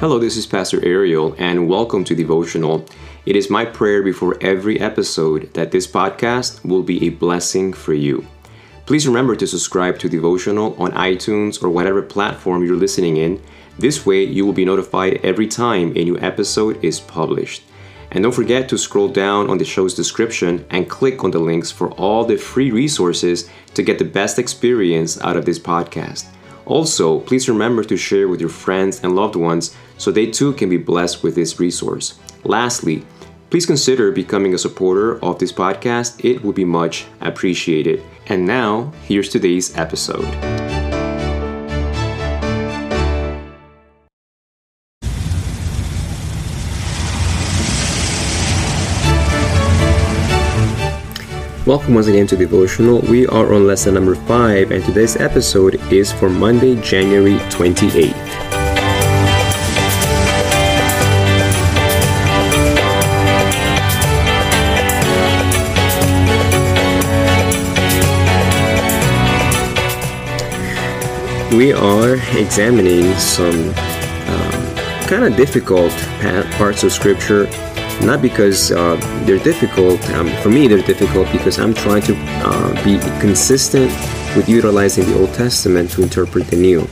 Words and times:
Hello, 0.00 0.18
this 0.18 0.38
is 0.38 0.46
Pastor 0.46 0.82
Ariel, 0.82 1.34
and 1.36 1.68
welcome 1.68 2.04
to 2.04 2.14
Devotional. 2.14 2.86
It 3.26 3.36
is 3.36 3.50
my 3.50 3.66
prayer 3.66 4.02
before 4.02 4.38
every 4.40 4.80
episode 4.80 5.52
that 5.52 5.72
this 5.72 5.86
podcast 5.86 6.64
will 6.64 6.82
be 6.82 7.04
a 7.04 7.10
blessing 7.10 7.74
for 7.74 7.92
you. 7.92 8.26
Please 8.86 9.06
remember 9.06 9.36
to 9.36 9.46
subscribe 9.46 9.98
to 9.98 10.08
Devotional 10.08 10.74
on 10.82 10.92
iTunes 10.92 11.62
or 11.62 11.68
whatever 11.68 12.00
platform 12.00 12.64
you're 12.64 12.76
listening 12.76 13.18
in. 13.18 13.42
This 13.78 14.06
way, 14.06 14.24
you 14.24 14.46
will 14.46 14.54
be 14.54 14.64
notified 14.64 15.20
every 15.22 15.46
time 15.46 15.92
a 15.94 16.04
new 16.04 16.18
episode 16.18 16.82
is 16.82 16.98
published. 16.98 17.64
And 18.10 18.22
don't 18.22 18.32
forget 18.32 18.70
to 18.70 18.78
scroll 18.78 19.08
down 19.08 19.50
on 19.50 19.58
the 19.58 19.66
show's 19.66 19.92
description 19.92 20.64
and 20.70 20.88
click 20.88 21.24
on 21.24 21.30
the 21.30 21.40
links 21.40 21.70
for 21.70 21.90
all 21.90 22.24
the 22.24 22.38
free 22.38 22.70
resources 22.70 23.50
to 23.74 23.82
get 23.82 23.98
the 23.98 24.06
best 24.06 24.38
experience 24.38 25.20
out 25.20 25.36
of 25.36 25.44
this 25.44 25.58
podcast. 25.58 26.24
Also, 26.70 27.18
please 27.18 27.48
remember 27.48 27.82
to 27.82 27.96
share 27.96 28.28
with 28.28 28.40
your 28.40 28.48
friends 28.48 29.02
and 29.02 29.16
loved 29.16 29.34
ones 29.34 29.76
so 30.00 30.10
they 30.10 30.26
too 30.26 30.54
can 30.54 30.70
be 30.70 30.78
blessed 30.78 31.22
with 31.22 31.34
this 31.34 31.60
resource. 31.60 32.18
Lastly, 32.42 33.04
please 33.50 33.66
consider 33.66 34.10
becoming 34.10 34.54
a 34.54 34.58
supporter 34.58 35.22
of 35.22 35.38
this 35.38 35.52
podcast. 35.52 36.24
It 36.24 36.42
would 36.42 36.54
be 36.54 36.64
much 36.64 37.04
appreciated. 37.20 38.02
And 38.28 38.46
now, 38.46 38.92
here's 39.04 39.28
today's 39.28 39.76
episode. 39.76 40.24
Welcome 51.66 51.94
once 51.94 52.06
again 52.06 52.26
to 52.28 52.36
Devotional. 52.36 53.00
We 53.02 53.26
are 53.26 53.52
on 53.52 53.66
lesson 53.66 53.94
number 53.94 54.14
5, 54.14 54.70
and 54.70 54.82
today's 54.82 55.16
episode 55.16 55.74
is 55.92 56.10
for 56.10 56.30
Monday, 56.30 56.80
January 56.80 57.36
28th. 57.50 58.49
We 71.52 71.72
are 71.72 72.14
examining 72.38 73.12
some 73.16 73.70
um, 73.70 74.76
kind 75.08 75.24
of 75.24 75.36
difficult 75.36 75.90
parts 76.56 76.84
of 76.84 76.92
Scripture 76.92 77.46
not 78.02 78.22
because 78.22 78.72
uh, 78.72 78.96
they're 79.24 79.38
difficult. 79.38 80.00
Um, 80.10 80.28
for 80.42 80.48
me, 80.48 80.68
they're 80.68 80.82
difficult 80.82 81.30
because 81.32 81.58
I'm 81.58 81.74
trying 81.74 82.02
to 82.02 82.14
uh, 82.16 82.84
be 82.84 82.98
consistent 83.20 83.90
with 84.36 84.48
utilizing 84.48 85.04
the 85.06 85.18
Old 85.18 85.34
Testament 85.34 85.90
to 85.92 86.02
interpret 86.02 86.46
the 86.46 86.56
New. 86.56 86.88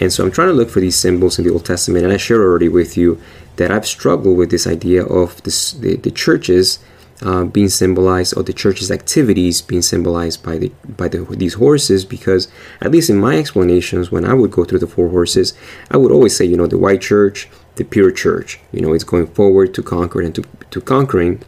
And 0.00 0.12
so 0.12 0.24
I'm 0.24 0.30
trying 0.30 0.48
to 0.48 0.54
look 0.54 0.70
for 0.70 0.80
these 0.80 0.96
symbols 0.96 1.38
in 1.38 1.44
the 1.44 1.52
Old 1.52 1.66
Testament, 1.66 2.04
and 2.04 2.12
I 2.12 2.16
shared 2.16 2.40
already 2.40 2.68
with 2.68 2.96
you 2.96 3.20
that 3.56 3.70
I've 3.70 3.86
struggled 3.86 4.38
with 4.38 4.50
this 4.50 4.66
idea 4.66 5.04
of 5.04 5.42
this, 5.42 5.72
the, 5.72 5.96
the 5.96 6.10
churches 6.10 6.78
uh, 7.22 7.44
being 7.44 7.68
symbolized 7.68 8.36
or 8.36 8.42
the 8.42 8.52
church's 8.52 8.90
activities 8.90 9.60
being 9.60 9.82
symbolized 9.82 10.42
by 10.42 10.56
the 10.58 10.72
by 10.96 11.06
the, 11.06 11.22
these 11.36 11.54
horses 11.54 12.04
because 12.04 12.48
at 12.80 12.90
least 12.90 13.10
in 13.10 13.18
my 13.18 13.36
explanations 13.36 14.10
when 14.10 14.24
I 14.24 14.32
would 14.34 14.50
go 14.50 14.64
through 14.64 14.78
the 14.78 14.86
four 14.86 15.08
horses 15.08 15.52
I 15.90 15.96
would 15.98 16.12
always 16.12 16.36
say 16.36 16.44
you 16.44 16.56
know 16.56 16.66
the 16.66 16.78
white 16.78 17.02
church 17.02 17.48
the 17.80 17.84
pure 17.84 18.10
church. 18.10 18.60
You 18.72 18.82
know 18.82 18.92
it's 18.92 19.04
going 19.04 19.26
forward 19.26 19.74
to 19.74 19.82
conquer 19.82 20.20
and 20.20 20.34
to, 20.34 20.44
to 20.70 20.80
conquering. 20.80 21.42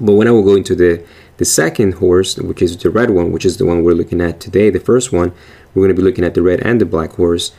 But 0.00 0.14
when 0.14 0.26
I 0.26 0.32
will 0.32 0.42
go 0.42 0.56
into 0.56 0.74
the 0.74 1.04
the 1.36 1.44
second 1.44 1.94
horse 1.94 2.36
which 2.36 2.60
is 2.60 2.76
the 2.76 2.90
red 2.90 3.10
one 3.10 3.32
which 3.32 3.44
is 3.44 3.56
the 3.56 3.64
one 3.64 3.82
we're 3.82 4.00
looking 4.00 4.20
at 4.20 4.40
today 4.40 4.68
the 4.68 4.80
first 4.90 5.10
one 5.10 5.32
we're 5.72 5.84
going 5.84 5.96
to 5.96 6.02
be 6.02 6.06
looking 6.06 6.24
at 6.24 6.34
the 6.34 6.42
red 6.42 6.60
and 6.60 6.80
the 6.80 6.86
black 6.86 7.12
horse. 7.12 7.52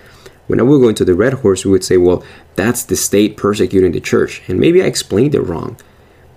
When 0.47 0.59
I 0.59 0.63
would 0.63 0.81
go 0.81 0.89
into 0.89 1.05
the 1.05 1.15
red 1.15 1.33
horse 1.33 1.63
we 1.65 1.71
would 1.71 1.83
say 1.83 1.97
well 1.97 2.23
that's 2.55 2.83
the 2.83 2.95
state 2.95 3.37
persecuting 3.37 3.93
the 3.93 4.01
church. 4.01 4.41
And 4.47 4.59
maybe 4.59 4.81
I 4.83 4.85
explained 4.85 5.33
it 5.35 5.41
wrong 5.41 5.77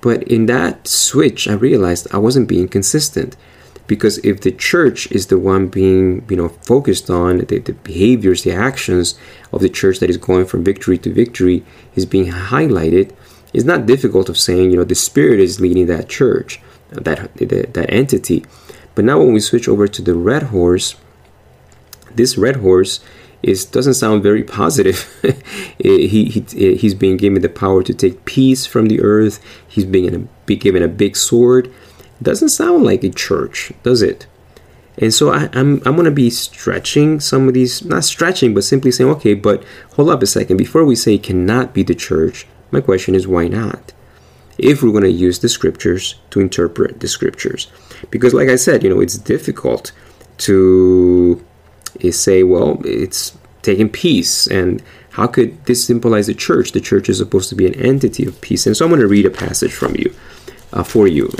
but 0.04 0.22
in 0.24 0.44
that 0.46 0.86
switch, 0.86 1.48
I 1.48 1.54
realized 1.54 2.12
I 2.12 2.18
wasn't 2.18 2.46
being 2.46 2.68
consistent. 2.68 3.38
Because 3.86 4.18
if 4.18 4.42
the 4.42 4.52
church 4.52 5.10
is 5.10 5.28
the 5.28 5.38
one 5.38 5.68
being, 5.68 6.26
you 6.28 6.36
know, 6.36 6.50
focused 6.50 7.08
on 7.08 7.38
the, 7.38 7.58
the 7.58 7.72
behaviors, 7.72 8.42
the 8.42 8.52
actions 8.52 9.18
of 9.50 9.62
the 9.62 9.70
church 9.70 10.00
that 10.00 10.10
is 10.10 10.18
going 10.18 10.44
from 10.44 10.62
victory 10.62 10.98
to 10.98 11.10
victory 11.10 11.64
is 11.94 12.04
being 12.04 12.30
highlighted, 12.30 13.14
it's 13.54 13.64
not 13.64 13.86
difficult 13.86 14.28
of 14.28 14.36
saying, 14.36 14.70
you 14.70 14.76
know, 14.76 14.84
the 14.84 14.94
spirit 14.94 15.40
is 15.40 15.58
leading 15.58 15.86
that 15.86 16.10
church, 16.10 16.60
that 16.90 17.04
that, 17.04 17.72
that 17.72 17.90
entity. 17.90 18.44
But 18.94 19.06
now 19.06 19.18
when 19.20 19.32
we 19.32 19.40
switch 19.40 19.68
over 19.68 19.88
to 19.88 20.02
the 20.02 20.14
red 20.14 20.44
horse, 20.44 20.96
this 22.14 22.36
red 22.36 22.56
horse 22.56 23.00
is 23.44 23.64
doesn't 23.64 23.94
sound 23.94 24.22
very 24.22 24.42
positive. 24.42 25.10
Eh, 25.84 26.06
he, 26.06 26.26
he 26.26 26.40
eh, 26.56 26.76
he's 26.76 26.94
being 26.94 27.16
given 27.16 27.42
the 27.42 27.48
power 27.48 27.82
to 27.82 27.92
take 27.92 28.24
peace 28.24 28.64
from 28.64 28.86
the 28.86 29.00
earth. 29.00 29.40
He's 29.66 29.84
being 29.84 30.28
be 30.46 30.56
given 30.56 30.82
a 30.82 30.88
big 30.88 31.16
sword. 31.16 31.72
Doesn't 32.22 32.50
sound 32.50 32.84
like 32.84 33.02
a 33.02 33.10
church, 33.10 33.72
does 33.82 34.00
it? 34.00 34.26
And 34.96 35.12
so 35.12 35.32
I, 35.32 35.44
am 35.44 35.50
I'm, 35.52 35.82
I'm 35.84 35.94
going 35.94 36.04
to 36.04 36.12
be 36.12 36.30
stretching 36.30 37.18
some 37.18 37.48
of 37.48 37.54
these, 37.54 37.84
not 37.84 38.04
stretching, 38.04 38.54
but 38.54 38.62
simply 38.62 38.92
saying, 38.92 39.10
okay, 39.10 39.34
but 39.34 39.64
hold 39.94 40.10
up 40.10 40.22
a 40.22 40.26
second. 40.26 40.56
Before 40.56 40.84
we 40.84 40.94
say 40.94 41.18
cannot 41.18 41.74
be 41.74 41.82
the 41.82 41.94
church, 41.94 42.46
my 42.70 42.80
question 42.80 43.14
is 43.14 43.26
why 43.26 43.48
not? 43.48 43.92
If 44.56 44.82
we're 44.82 44.92
going 44.92 45.02
to 45.02 45.10
use 45.10 45.40
the 45.40 45.48
scriptures 45.48 46.14
to 46.30 46.40
interpret 46.40 47.00
the 47.00 47.08
scriptures, 47.08 47.66
because 48.10 48.32
like 48.32 48.48
I 48.48 48.56
said, 48.56 48.84
you 48.84 48.90
know, 48.90 49.00
it's 49.00 49.18
difficult 49.18 49.90
to 50.38 51.44
is 52.00 52.18
say, 52.18 52.42
well, 52.42 52.80
it's 52.84 53.36
taking 53.62 53.88
peace. 53.88 54.46
And 54.46 54.82
how 55.10 55.26
could 55.26 55.64
this 55.66 55.84
symbolize 55.84 56.26
the 56.26 56.34
church? 56.34 56.72
The 56.72 56.80
church 56.80 57.08
is 57.08 57.18
supposed 57.18 57.48
to 57.50 57.54
be 57.54 57.66
an 57.66 57.74
entity 57.74 58.26
of 58.26 58.40
peace. 58.40 58.66
And 58.66 58.76
so 58.76 58.84
I'm 58.84 58.90
going 58.90 59.00
to 59.00 59.06
read 59.06 59.26
a 59.26 59.30
passage 59.30 59.72
from 59.72 59.94
you. 59.96 60.14
Uh, 60.72 60.82
for 60.82 61.06
you, 61.06 61.30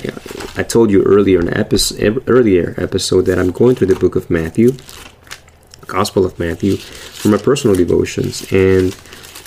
I 0.57 0.63
told 0.63 0.93
you 0.93 1.03
earlier 1.03 1.41
in 1.41 1.53
episode, 1.53 2.23
earlier 2.29 2.73
episode 2.79 3.23
that 3.23 3.37
I'm 3.37 3.51
going 3.51 3.75
through 3.75 3.89
the 3.89 3.99
book 3.99 4.15
of 4.15 4.31
Matthew, 4.31 4.77
Gospel 5.89 6.25
of 6.25 6.39
Matthew, 6.39 6.77
for 6.77 7.31
my 7.31 7.39
personal 7.39 7.75
devotions, 7.75 8.47
and 8.53 8.97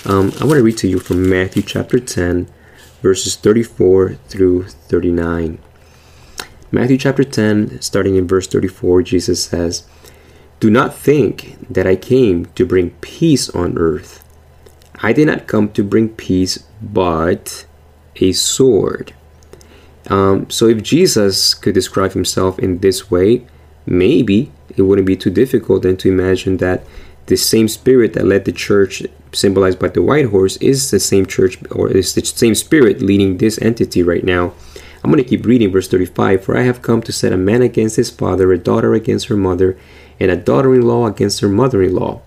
um, 0.04 0.32
I 0.40 0.44
want 0.44 0.58
to 0.58 0.62
read 0.62 0.76
to 0.78 0.88
you 0.88 0.98
from 0.98 1.28
Matthew 1.28 1.62
chapter 1.62 1.98
10, 1.98 2.48
verses 3.02 3.36
34 3.36 4.14
through 4.28 4.64
39. 4.64 5.58
Matthew 6.70 6.98
chapter 6.98 7.24
10, 7.24 7.80
starting 7.80 8.16
in 8.16 8.28
verse 8.28 8.46
34, 8.46 9.02
Jesus 9.02 9.44
says, 9.44 9.86
do 10.60 10.70
not 10.70 10.94
think 10.94 11.56
that 11.70 11.86
I 11.86 11.96
came 11.96 12.46
to 12.56 12.66
bring 12.66 12.90
peace 13.00 13.48
on 13.50 13.78
earth. 13.78 14.24
I 15.00 15.12
did 15.12 15.26
not 15.28 15.46
come 15.46 15.70
to 15.72 15.84
bring 15.84 16.08
peace, 16.08 16.64
but 16.82 17.66
a 18.16 18.32
sword. 18.32 19.14
Um, 20.08 20.50
so, 20.50 20.66
if 20.66 20.82
Jesus 20.82 21.54
could 21.54 21.74
describe 21.74 22.12
himself 22.12 22.58
in 22.58 22.78
this 22.78 23.10
way, 23.10 23.46
maybe 23.86 24.50
it 24.76 24.82
wouldn't 24.82 25.06
be 25.06 25.16
too 25.16 25.30
difficult 25.30 25.82
then 25.82 25.96
to 25.98 26.08
imagine 26.08 26.56
that 26.56 26.84
the 27.26 27.36
same 27.36 27.68
spirit 27.68 28.14
that 28.14 28.24
led 28.24 28.44
the 28.44 28.52
church, 28.52 29.02
symbolized 29.32 29.78
by 29.78 29.88
the 29.88 30.02
white 30.02 30.26
horse, 30.26 30.56
is 30.56 30.90
the 30.90 30.98
same 30.98 31.26
church 31.26 31.58
or 31.70 31.90
is 31.90 32.14
the 32.14 32.24
same 32.24 32.54
spirit 32.54 33.02
leading 33.02 33.36
this 33.36 33.60
entity 33.60 34.02
right 34.02 34.24
now. 34.24 34.54
I'm 35.04 35.12
going 35.12 35.22
to 35.22 35.28
keep 35.28 35.46
reading 35.46 35.70
verse 35.70 35.88
35 35.88 36.42
For 36.42 36.56
I 36.56 36.62
have 36.62 36.82
come 36.82 37.02
to 37.02 37.12
set 37.12 37.32
a 37.32 37.36
man 37.36 37.62
against 37.62 37.96
his 37.96 38.10
father, 38.10 38.50
a 38.50 38.58
daughter 38.58 38.94
against 38.94 39.26
her 39.28 39.36
mother 39.36 39.78
and 40.20 40.30
a 40.30 40.36
daughter 40.36 40.74
in 40.74 40.82
law 40.82 41.06
against 41.06 41.40
her 41.40 41.48
mother 41.48 41.82
in 41.82 41.94
law. 41.94 42.20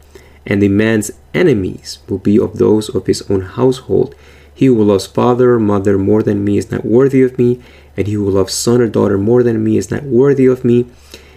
And 0.45 0.61
the 0.61 0.69
man's 0.69 1.11
enemies 1.33 1.99
will 2.07 2.17
be 2.17 2.39
of 2.39 2.57
those 2.57 2.89
of 2.89 3.05
his 3.05 3.21
own 3.29 3.41
household. 3.41 4.15
He 4.53 4.65
who 4.67 4.83
loves 4.83 5.07
father 5.07 5.53
or 5.53 5.59
mother 5.59 5.97
more 5.97 6.23
than 6.23 6.43
me 6.43 6.57
is 6.57 6.71
not 6.71 6.85
worthy 6.85 7.21
of 7.21 7.37
me, 7.37 7.61
and 7.95 8.07
he 8.07 8.13
who 8.13 8.29
loves 8.29 8.53
son 8.53 8.81
or 8.81 8.87
daughter 8.87 9.17
more 9.17 9.43
than 9.43 9.63
me 9.63 9.77
is 9.77 9.91
not 9.91 10.03
worthy 10.03 10.45
of 10.45 10.65
me. 10.65 10.87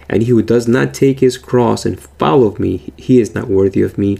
And 0.09 0.23
he 0.23 0.29
who 0.29 0.41
does 0.41 0.67
not 0.67 0.93
take 0.93 1.19
his 1.19 1.37
cross 1.37 1.85
and 1.85 1.99
follow 1.99 2.55
me, 2.57 2.93
he 2.97 3.19
is 3.19 3.33
not 3.33 3.47
worthy 3.47 3.81
of 3.81 3.97
me. 3.97 4.19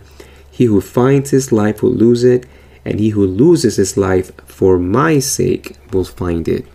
He 0.50 0.66
who 0.66 0.82
finds 0.82 1.32
his 1.32 1.52
life 1.52 1.84
will 1.84 1.92
lose 1.92 2.24
it, 2.24 2.46
and 2.84 3.00
he 3.00 3.10
who 3.10 3.26
loses 3.26 3.76
his 3.76 3.98
life 3.98 4.32
for 4.46 4.78
my 4.78 5.20
sake 5.20 5.78
will 5.92 6.06
find 6.06 6.48
it. 6.48 6.66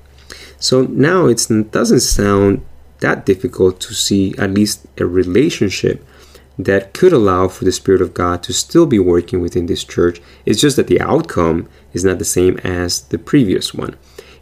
So 0.58 0.82
now 0.82 1.26
it 1.26 1.46
doesn't 1.70 2.00
sound 2.00 2.64
that 3.00 3.26
difficult 3.26 3.80
to 3.80 3.94
see 3.94 4.34
at 4.38 4.52
least 4.52 4.86
a 4.98 5.06
relationship 5.06 6.04
that 6.58 6.92
could 6.92 7.12
allow 7.12 7.48
for 7.48 7.64
the 7.64 7.72
Spirit 7.72 8.02
of 8.02 8.14
God 8.14 8.42
to 8.42 8.52
still 8.52 8.86
be 8.86 8.98
working 8.98 9.40
within 9.40 9.66
this 9.66 9.84
church. 9.84 10.20
It's 10.44 10.60
just 10.60 10.76
that 10.76 10.86
the 10.86 11.00
outcome 11.00 11.68
is 11.92 12.04
not 12.04 12.18
the 12.18 12.24
same 12.24 12.58
as 12.58 13.02
the 13.02 13.18
previous 13.18 13.72
one. 13.72 13.96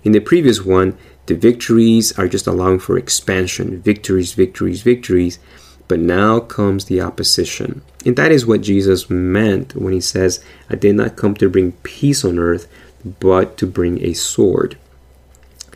In 0.04 0.12
the 0.12 0.20
previous 0.20 0.62
one, 0.62 0.96
the 1.26 1.36
victories 1.36 2.18
are 2.18 2.28
just 2.28 2.46
allowing 2.46 2.78
for 2.78 2.96
expansion 2.96 3.82
victories, 3.82 4.32
victories, 4.32 4.82
victories. 4.82 5.38
But 5.86 6.00
now 6.00 6.40
comes 6.40 6.84
the 6.84 7.00
opposition. 7.00 7.80
And 8.04 8.14
that 8.16 8.30
is 8.30 8.44
what 8.44 8.60
Jesus 8.60 9.08
meant 9.08 9.74
when 9.74 9.94
he 9.94 10.02
says, 10.02 10.44
I 10.68 10.74
did 10.74 10.96
not 10.96 11.16
come 11.16 11.34
to 11.36 11.48
bring 11.48 11.72
peace 11.82 12.26
on 12.26 12.38
earth, 12.38 12.68
but 13.20 13.56
to 13.56 13.66
bring 13.66 14.04
a 14.04 14.12
sword. 14.12 14.76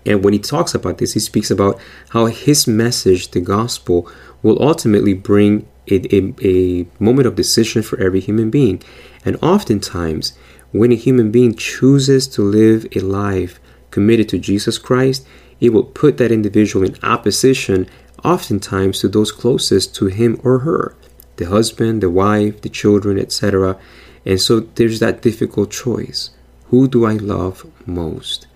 And 0.04 0.24
when 0.24 0.32
he 0.32 0.38
talks 0.38 0.74
about 0.74 0.98
this, 0.98 1.12
he 1.12 1.20
speaks 1.20 1.50
about 1.50 1.78
how 2.10 2.26
his 2.26 2.66
message, 2.66 3.30
the 3.30 3.40
gospel, 3.40 4.10
will 4.42 4.60
ultimately 4.62 5.14
bring 5.14 5.66
a, 5.90 6.14
a, 6.14 6.34
a 6.44 6.86
moment 6.98 7.26
of 7.26 7.36
decision 7.36 7.82
for 7.82 8.00
every 8.00 8.20
human 8.20 8.50
being. 8.50 8.82
And 9.24 9.36
oftentimes, 9.42 10.36
when 10.72 10.92
a 10.92 10.96
human 10.96 11.30
being 11.30 11.54
chooses 11.54 12.26
to 12.28 12.42
live 12.42 12.86
a 12.96 13.00
life 13.00 13.60
committed 13.90 14.28
to 14.30 14.38
Jesus 14.38 14.78
Christ, 14.78 15.26
it 15.60 15.72
will 15.72 15.84
put 15.84 16.16
that 16.16 16.32
individual 16.32 16.84
in 16.84 16.96
opposition, 17.04 17.88
oftentimes, 18.24 19.00
to 19.00 19.08
those 19.08 19.30
closest 19.30 19.94
to 19.96 20.06
him 20.06 20.40
or 20.42 20.60
her 20.60 20.96
the 21.36 21.46
husband, 21.46 22.02
the 22.02 22.10
wife, 22.10 22.60
the 22.60 22.68
children, 22.68 23.18
etc. 23.18 23.78
And 24.24 24.40
so 24.40 24.60
there's 24.60 25.00
that 25.00 25.22
difficult 25.22 25.70
choice. 25.70 26.30
Who 26.66 26.88
do 26.88 27.04
I 27.04 27.14
love 27.14 27.66
most? 27.86 28.46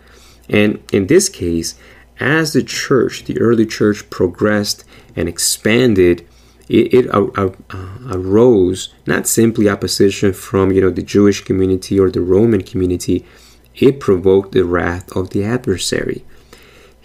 And 0.49 0.83
in 0.93 1.07
this 1.07 1.29
case, 1.29 1.75
as 2.19 2.53
the 2.53 2.63
church, 2.63 3.25
the 3.25 3.39
early 3.41 3.67
church 3.67 4.09
progressed 4.11 4.85
and 5.15 5.29
expanded, 5.29 6.27
it, 6.69 6.95
it 6.95 7.15
uh, 7.15 7.27
uh, 7.37 7.51
uh, 7.71 7.99
arose 8.11 8.93
not 9.07 9.29
simply 9.29 9.69
opposition 9.69 10.33
from 10.33 10.73
you 10.73 10.81
know 10.81 10.91
the 10.91 11.03
Jewish 11.03 11.43
community 11.43 11.99
or 11.99 12.11
the 12.11 12.21
Roman 12.21 12.63
community. 12.63 13.25
It 13.75 14.01
provoked 14.01 14.53
the 14.53 14.65
wrath 14.65 15.15
of 15.15 15.31
the 15.31 15.45
adversary. 15.45 16.25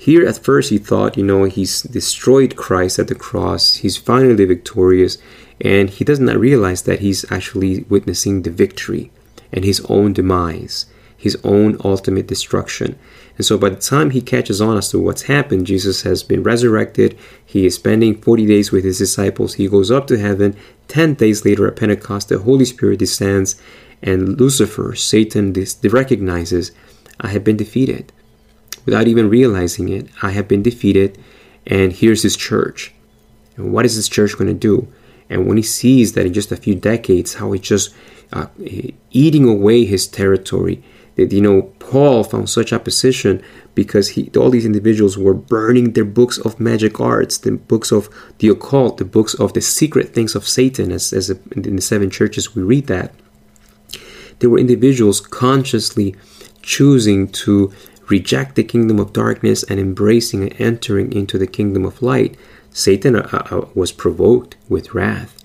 Here, 0.02 0.26
at 0.26 0.44
first, 0.44 0.72
he 0.72 0.80
thought, 0.80 1.16
you 1.16 1.24
know, 1.24 1.44
he's 1.44 1.84
destroyed 1.84 2.56
Christ 2.56 2.98
at 2.98 3.08
the 3.08 3.14
cross. 3.14 3.76
He's 3.76 3.98
finally 3.98 4.46
victorious, 4.46 5.20
and 5.60 5.92
he 5.92 6.04
does 6.04 6.20
not 6.20 6.40
realize 6.40 6.82
that 6.84 7.02
he's 7.02 7.30
actually 7.32 7.84
witnessing 7.84 8.42
the 8.42 8.50
victory 8.50 9.12
and 9.54 9.64
his 9.64 9.80
own 9.90 10.14
demise, 10.14 10.88
his 11.16 11.38
own 11.44 11.78
ultimate 11.84 12.26
destruction. 12.26 12.98
And 13.42 13.46
so 13.48 13.58
by 13.58 13.70
the 13.70 13.76
time 13.76 14.12
he 14.12 14.22
catches 14.22 14.62
on 14.62 14.78
as 14.78 14.90
to 14.90 15.00
what's 15.00 15.24
happened, 15.24 15.66
Jesus 15.66 16.04
has 16.04 16.22
been 16.22 16.44
resurrected. 16.44 17.18
He 17.44 17.66
is 17.66 17.74
spending 17.74 18.22
40 18.22 18.46
days 18.46 18.72
with 18.72 18.84
his 18.84 19.00
disciples. 19.00 19.56
He 19.56 19.68
goes 19.68 19.90
up 19.90 20.06
to 20.08 20.20
heaven. 20.20 20.56
10 20.90 21.16
days 21.16 21.44
later 21.44 21.66
at 21.68 21.76
Pentecost, 21.76 22.30
the 22.30 22.38
Holy 22.38 22.66
Spirit 22.66 23.00
descends, 23.00 23.60
and 24.00 24.40
Lucifer, 24.40 24.94
Satan, 24.94 25.56
recognizes, 25.86 26.72
I 27.20 27.30
have 27.30 27.44
been 27.44 27.58
defeated. 27.58 28.14
Without 28.86 29.08
even 29.08 29.28
realizing 29.28 29.90
it, 29.90 30.08
I 30.22 30.30
have 30.30 30.48
been 30.48 30.62
defeated, 30.62 31.18
and 31.66 31.94
here's 31.94 32.22
his 32.22 32.38
church. 32.38 32.94
And 33.58 33.74
what 33.74 33.86
is 33.86 33.96
this 33.96 34.08
church 34.08 34.38
going 34.38 34.50
to 34.50 34.54
do? 34.54 34.88
And 35.32 35.48
when 35.48 35.58
he 35.58 35.64
sees 35.64 36.14
that 36.14 36.28
in 36.28 36.34
just 36.34 36.52
a 36.52 36.58
few 36.58 36.76
decades, 36.76 37.34
how 37.34 37.54
it's 37.54 37.68
just 37.68 37.92
uh, 38.34 38.46
eating 39.10 39.50
away 39.50 39.86
his 39.86 40.06
territory, 40.06 40.84
that 41.16 41.32
you 41.32 41.42
know 41.42 41.64
Paul 41.80 42.24
found 42.24 42.50
such 42.50 42.72
opposition 42.74 43.44
because 43.76 44.10
he 44.10 44.30
all 44.38 44.50
these 44.50 44.66
individuals 44.66 45.18
were 45.18 45.34
burning 45.34 45.94
their 45.94 46.06
books 46.06 46.38
of 46.38 46.60
magic 46.60 47.00
arts, 47.00 47.38
the 47.38 47.54
books 47.54 47.92
of 47.92 48.10
the 48.40 48.50
occult, 48.50 48.98
the 48.98 49.06
books 49.06 49.34
of 49.36 49.54
the 49.54 49.62
secret 49.62 50.14
things 50.14 50.36
of 50.36 50.48
Satan, 50.48 50.92
as, 50.92 51.14
as 51.14 51.30
in 51.30 51.76
the 51.76 51.82
seven 51.82 52.10
churches 52.10 52.56
we 52.56 52.62
read 52.62 52.88
that. 52.88 53.14
There 54.40 54.50
were 54.50 54.60
individuals 54.60 55.22
consciously 55.22 56.16
choosing 56.62 57.28
to 57.30 57.72
reject 58.08 58.56
the 58.56 58.64
kingdom 58.64 59.00
of 59.00 59.14
darkness 59.14 59.64
and 59.64 59.80
embracing 59.80 60.44
and 60.44 60.60
entering 60.60 61.14
into 61.14 61.38
the 61.38 61.48
kingdom 61.48 61.86
of 61.86 62.02
light. 62.02 62.36
Satan 62.72 63.16
uh, 63.16 63.28
uh, 63.32 63.68
was 63.74 63.92
provoked 63.92 64.58
with 64.68 64.94
wrath. 64.94 65.38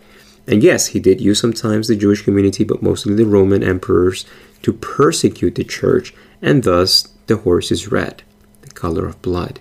And 0.47 0.63
yes, 0.63 0.89
he 0.89 1.01
did 1.01 1.21
use 1.21 1.41
sometimes 1.41 1.89
the 1.89 1.97
Jewish 1.97 2.23
community, 2.23 2.65
but 2.65 2.83
mostly 2.83 3.15
the 3.15 3.25
Roman 3.25 3.63
emperors 3.63 4.25
to 4.67 4.73
persecute 4.73 5.55
the 5.55 5.63
church, 5.63 6.13
and 6.43 6.65
thus 6.65 7.07
the 7.29 7.37
horse 7.37 7.71
is 7.71 7.93
red, 7.93 8.25
the 8.63 8.71
color 8.71 9.07
of 9.07 9.23
blood. 9.23 9.61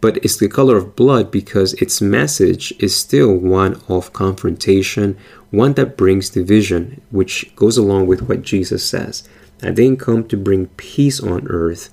But 0.00 0.16
it's 0.24 0.38
the 0.38 0.48
color 0.48 0.76
of 0.76 0.96
blood 0.96 1.30
because 1.30 1.74
its 1.74 2.00
message 2.00 2.74
is 2.80 2.96
still 2.96 3.32
one 3.32 3.80
of 3.86 4.12
confrontation, 4.12 5.16
one 5.52 5.74
that 5.74 5.96
brings 5.96 6.30
division, 6.30 7.00
which 7.10 7.54
goes 7.54 7.78
along 7.78 8.08
with 8.08 8.22
what 8.22 8.42
Jesus 8.42 8.84
says. 8.84 9.22
I 9.62 9.70
didn't 9.70 10.00
come 10.00 10.26
to 10.26 10.36
bring 10.36 10.66
peace 10.76 11.20
on 11.20 11.46
earth, 11.46 11.88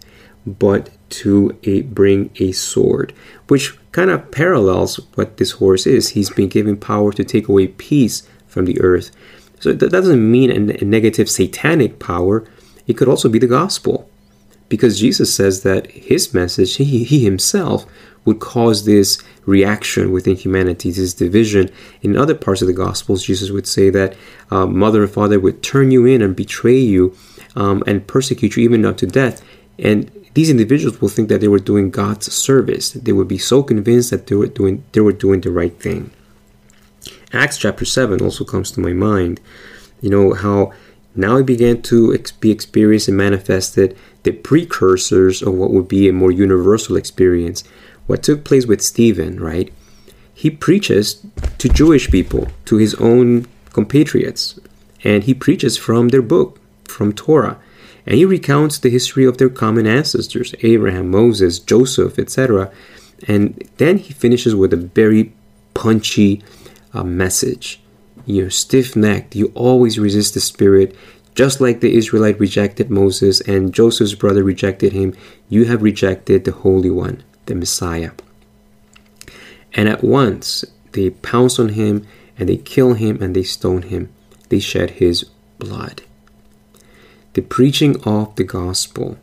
but 0.48 0.89
to 1.21 1.56
a, 1.62 1.83
bring 1.83 2.31
a 2.39 2.54
sword, 2.54 3.13
which 3.50 3.78
kind 3.92 4.10
of 4.10 4.31
parallels 4.31 5.00
what 5.13 5.38
this 5.38 5.51
horse 5.51 5.86
is. 5.86 6.10
He's 6.10 6.31
been 6.31 6.50
given 6.50 6.78
power 6.78 7.13
to 7.13 7.24
take 7.24 7.48
away 7.48 7.68
peace 7.68 8.28
from 8.48 8.66
the 8.66 8.81
earth. 8.81 9.12
So 9.66 9.74
that 9.74 9.90
doesn't 9.90 10.32
mean 10.32 10.52
a, 10.52 10.86
negative 10.86 11.28
satanic 11.28 11.98
power. 11.98 12.48
It 12.86 12.98
could 12.98 13.08
also 13.08 13.30
be 13.30 13.40
the 13.40 13.48
gospel. 13.48 14.08
Because 14.70 15.00
Jesus 15.00 15.34
says 15.34 15.64
that 15.64 15.90
his 15.90 16.36
message, 16.36 16.76
he, 16.76 17.04
he 17.04 17.24
himself, 17.26 17.88
would 18.26 18.40
cause 18.40 18.86
this 18.86 19.18
reaction 19.48 20.12
within 20.12 20.36
humanity, 20.36 20.92
this 20.92 21.16
division. 21.16 21.72
In 22.04 22.16
other 22.16 22.36
parts 22.36 22.62
of 22.62 22.68
the 22.68 22.74
Gospels, 22.74 23.26
Jesus 23.26 23.50
would 23.50 23.66
say 23.66 23.90
that 23.90 24.16
uh, 24.52 24.68
mother 24.68 25.02
and 25.02 25.12
father 25.12 25.40
would 25.40 25.64
turn 25.64 25.90
you 25.90 26.06
in 26.06 26.22
and 26.22 26.36
betray 26.36 26.78
you 26.78 27.18
um, 27.56 27.82
and 27.88 28.06
persecute 28.06 28.56
you 28.56 28.64
even 28.64 28.86
up 28.86 28.98
to 28.98 29.08
death. 29.08 29.44
And 29.80 30.12
these 30.36 30.52
individuals 30.52 31.02
will 31.02 31.10
think 31.10 31.30
that 31.30 31.42
they 31.42 31.48
were 31.48 31.58
doing 31.58 31.90
God's 31.90 32.32
service. 32.32 32.92
They 32.92 33.14
would 33.14 33.28
be 33.28 33.40
so 33.40 33.64
convinced 33.64 34.12
that 34.12 34.28
they 34.28 34.36
were 34.36 34.46
doing 34.46 34.84
they 34.92 35.02
were 35.02 35.12
doing 35.12 35.42
the 35.42 35.50
right 35.50 35.76
thing. 35.80 36.12
Acts 37.36 37.58
chapter 37.58 37.84
7 37.84 38.22
also 38.22 38.46
comes 38.46 38.72
to 38.72 38.80
my 38.80 38.94
mind. 38.94 39.42
You 40.00 40.10
know, 40.10 40.34
how 40.34 40.72
now 41.16 41.36
it 41.38 41.46
began 41.46 41.82
to 41.84 42.18
be 42.40 42.50
experienced 42.50 43.10
and 43.10 43.18
manifested 43.18 43.98
the 44.24 44.32
precursors 44.32 45.42
of 45.42 45.54
what 45.54 45.72
would 45.72 45.88
be 45.88 46.08
a 46.08 46.14
more 46.14 46.32
universal 46.32 46.96
experience. 46.96 47.64
What 48.08 48.24
took 48.24 48.46
place 48.46 48.66
with 48.66 48.82
Stephen, 48.82 49.40
right? 49.40 49.72
He 50.34 50.50
preaches 50.50 51.26
to 51.58 51.68
Jewish 51.68 52.10
people, 52.10 52.48
to 52.66 52.78
his 52.78 52.96
own 52.96 53.48
compatriots, 53.74 54.58
and 55.04 55.24
he 55.24 55.34
preaches 55.34 55.78
from 55.78 56.10
their 56.10 56.22
book, 56.22 56.60
from 56.86 57.12
Torah. 57.12 57.60
And 58.06 58.16
he 58.16 58.26
recounts 58.26 58.78
the 58.78 58.90
history 58.90 59.26
of 59.26 59.40
their 59.40 59.50
common 59.50 59.88
ancestors 59.88 60.54
Abraham, 60.62 61.12
Moses, 61.12 61.60
Joseph, 61.60 62.18
etc. 62.18 62.72
And 63.28 63.68
then 63.78 63.98
he 63.98 64.14
finishes 64.14 64.56
with 64.56 64.72
a 64.72 64.78
very 64.78 65.34
punchy 65.74 66.42
a 66.95 67.03
message. 67.03 67.81
You're 68.25 68.50
stiff 68.50 68.95
necked. 68.95 69.36
You 69.36 69.51
always 69.53 70.00
resist 70.00 70.33
the 70.33 70.39
Spirit. 70.39 70.95
Just 71.36 71.59
like 71.59 71.81
the 71.81 71.95
Israelite 71.95 72.39
rejected 72.39 72.89
Moses 72.89 73.42
and 73.42 73.74
Joseph's 73.74 74.15
brother 74.15 74.44
rejected 74.44 74.94
him, 74.94 75.13
you 75.50 75.65
have 75.65 75.83
rejected 75.83 76.45
the 76.45 76.53
Holy 76.53 76.89
One, 76.89 77.24
the 77.45 77.56
Messiah. 77.56 78.12
And 79.74 79.89
at 79.89 80.03
once 80.03 80.63
they 80.94 81.09
pounce 81.09 81.59
on 81.59 81.69
him 81.69 82.07
and 82.39 82.47
they 82.47 82.57
kill 82.57 82.94
him 82.94 83.21
and 83.21 83.36
they 83.36 83.44
stone 83.44 83.83
him. 83.83 84.09
They 84.47 84.59
shed 84.59 84.92
his 84.92 85.25
blood. 85.59 86.03
The 87.33 87.42
preaching 87.42 88.02
of 88.04 88.35
the 88.37 88.45
gospel 88.45 89.18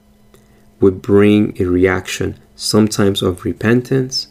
would 0.81 1.01
bring 1.01 1.57
a 1.61 1.65
reaction, 1.65 2.39
sometimes 2.55 3.23
of 3.23 3.45
repentance, 3.45 4.29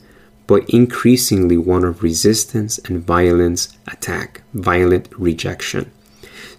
but 0.51 0.70
increasingly 0.70 1.55
one 1.55 1.86
of 1.86 2.03
resistance 2.03 2.77
and 2.79 3.08
violence 3.08 3.77
attack, 3.88 4.41
violent 4.53 5.08
rejection. 5.17 5.89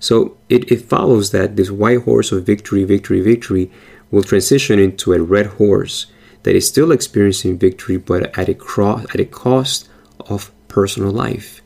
So 0.01 0.39
it, 0.49 0.73
it 0.73 0.81
follows 0.81 1.31
that 1.33 1.57
this 1.57 1.71
white 1.71 2.05
horse 2.05 2.33
of 2.33 2.47
victory, 2.47 2.85
victory, 2.85 3.21
victory 3.21 3.71
will 4.11 4.23
transition 4.23 4.79
into 4.79 5.13
a 5.13 5.21
red 5.21 5.45
horse 5.45 6.07
that 6.45 6.57
is 6.57 6.67
still 6.67 6.91
experiencing 6.91 7.59
victory, 7.59 7.99
but 7.99 8.35
at 8.39 8.49
a, 8.49 8.55
cross, 8.55 9.05
at 9.13 9.21
a 9.21 9.27
cost 9.27 9.91
of 10.21 10.51
personal 10.69 11.11
life. 11.11 11.61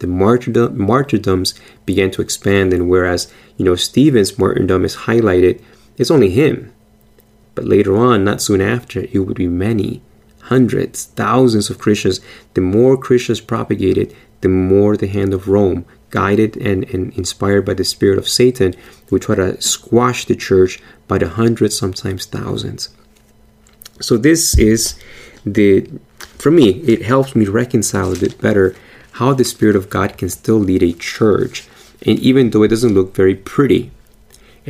The 0.00 0.08
martyrdom, 0.08 0.76
martyrdoms 0.76 1.54
began 1.86 2.10
to 2.10 2.20
expand, 2.22 2.72
and 2.72 2.90
whereas 2.90 3.32
you 3.56 3.64
know 3.64 3.76
Stephen's 3.76 4.36
martyrdom 4.36 4.84
is 4.84 5.06
highlighted, 5.06 5.62
it's 5.96 6.10
only 6.10 6.30
him. 6.30 6.72
But 7.54 7.66
later 7.66 7.96
on, 7.96 8.24
not 8.24 8.42
soon 8.42 8.60
after, 8.60 9.06
it 9.12 9.20
would 9.20 9.36
be 9.36 9.46
many 9.46 10.02
hundreds, 10.42 11.06
thousands 11.06 11.70
of 11.70 11.78
Christians, 11.78 12.20
the 12.54 12.60
more 12.60 12.96
Christians 12.96 13.40
propagated, 13.40 14.14
the 14.40 14.48
more 14.48 14.96
the 14.96 15.06
hand 15.06 15.34
of 15.34 15.48
Rome, 15.48 15.84
guided 16.10 16.56
and, 16.56 16.84
and 16.90 17.12
inspired 17.14 17.64
by 17.64 17.74
the 17.74 17.84
spirit 17.84 18.18
of 18.18 18.28
Satan, 18.28 18.74
would 19.10 19.22
try 19.22 19.36
to 19.36 19.60
squash 19.60 20.24
the 20.24 20.34
church 20.36 20.80
by 21.06 21.18
the 21.18 21.28
hundreds, 21.28 21.78
sometimes 21.78 22.26
thousands. 22.26 22.88
So 24.00 24.16
this 24.16 24.58
is 24.58 24.98
the 25.44 25.88
for 26.40 26.50
me, 26.50 26.70
it 26.80 27.02
helps 27.02 27.36
me 27.36 27.44
reconcile 27.46 28.12
a 28.12 28.18
bit 28.18 28.40
better 28.40 28.74
how 29.12 29.34
the 29.34 29.44
Spirit 29.44 29.76
of 29.76 29.90
God 29.90 30.16
can 30.16 30.30
still 30.30 30.56
lead 30.56 30.82
a 30.82 30.94
church, 30.94 31.68
and 32.06 32.18
even 32.18 32.50
though 32.50 32.62
it 32.62 32.68
doesn't 32.68 32.94
look 32.94 33.14
very 33.14 33.34
pretty, 33.34 33.90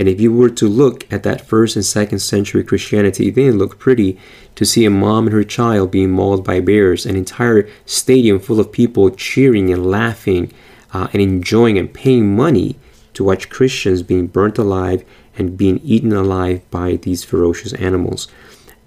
and 0.01 0.09
if 0.09 0.19
you 0.19 0.33
were 0.33 0.49
to 0.49 0.67
look 0.67 1.07
at 1.13 1.25
that 1.25 1.43
first 1.43 1.77
and 1.77 1.85
second 1.85 2.21
century 2.21 2.65
Christianity, 2.65 3.29
it 3.29 3.35
didn't 3.35 3.59
look 3.59 3.79
pretty 3.79 4.19
to 4.55 4.65
see 4.65 4.87
a 4.87 4.91
mom 4.91 5.27
and 5.27 5.35
her 5.35 5.45
child 5.45 5.91
being 5.91 6.11
mauled 6.11 6.43
by 6.43 6.59
bears, 6.59 7.05
an 7.05 7.17
entire 7.17 7.69
stadium 7.85 8.41
full 8.41 8.59
of 8.59 8.73
people 8.73 9.11
cheering 9.11 9.71
and 9.71 9.91
laughing 9.91 10.51
uh, 10.95 11.09
and 11.13 11.21
enjoying 11.21 11.77
and 11.77 11.93
paying 11.93 12.35
money 12.35 12.77
to 13.13 13.23
watch 13.23 13.51
Christians 13.51 14.03
being 14.03 14.27
burnt 14.27 14.57
alive 14.57 15.05
and 15.37 15.59
being 15.59 15.81
eaten 15.85 16.15
alive 16.15 16.63
by 16.71 16.97
these 16.97 17.23
ferocious 17.23 17.75
animals. 17.75 18.27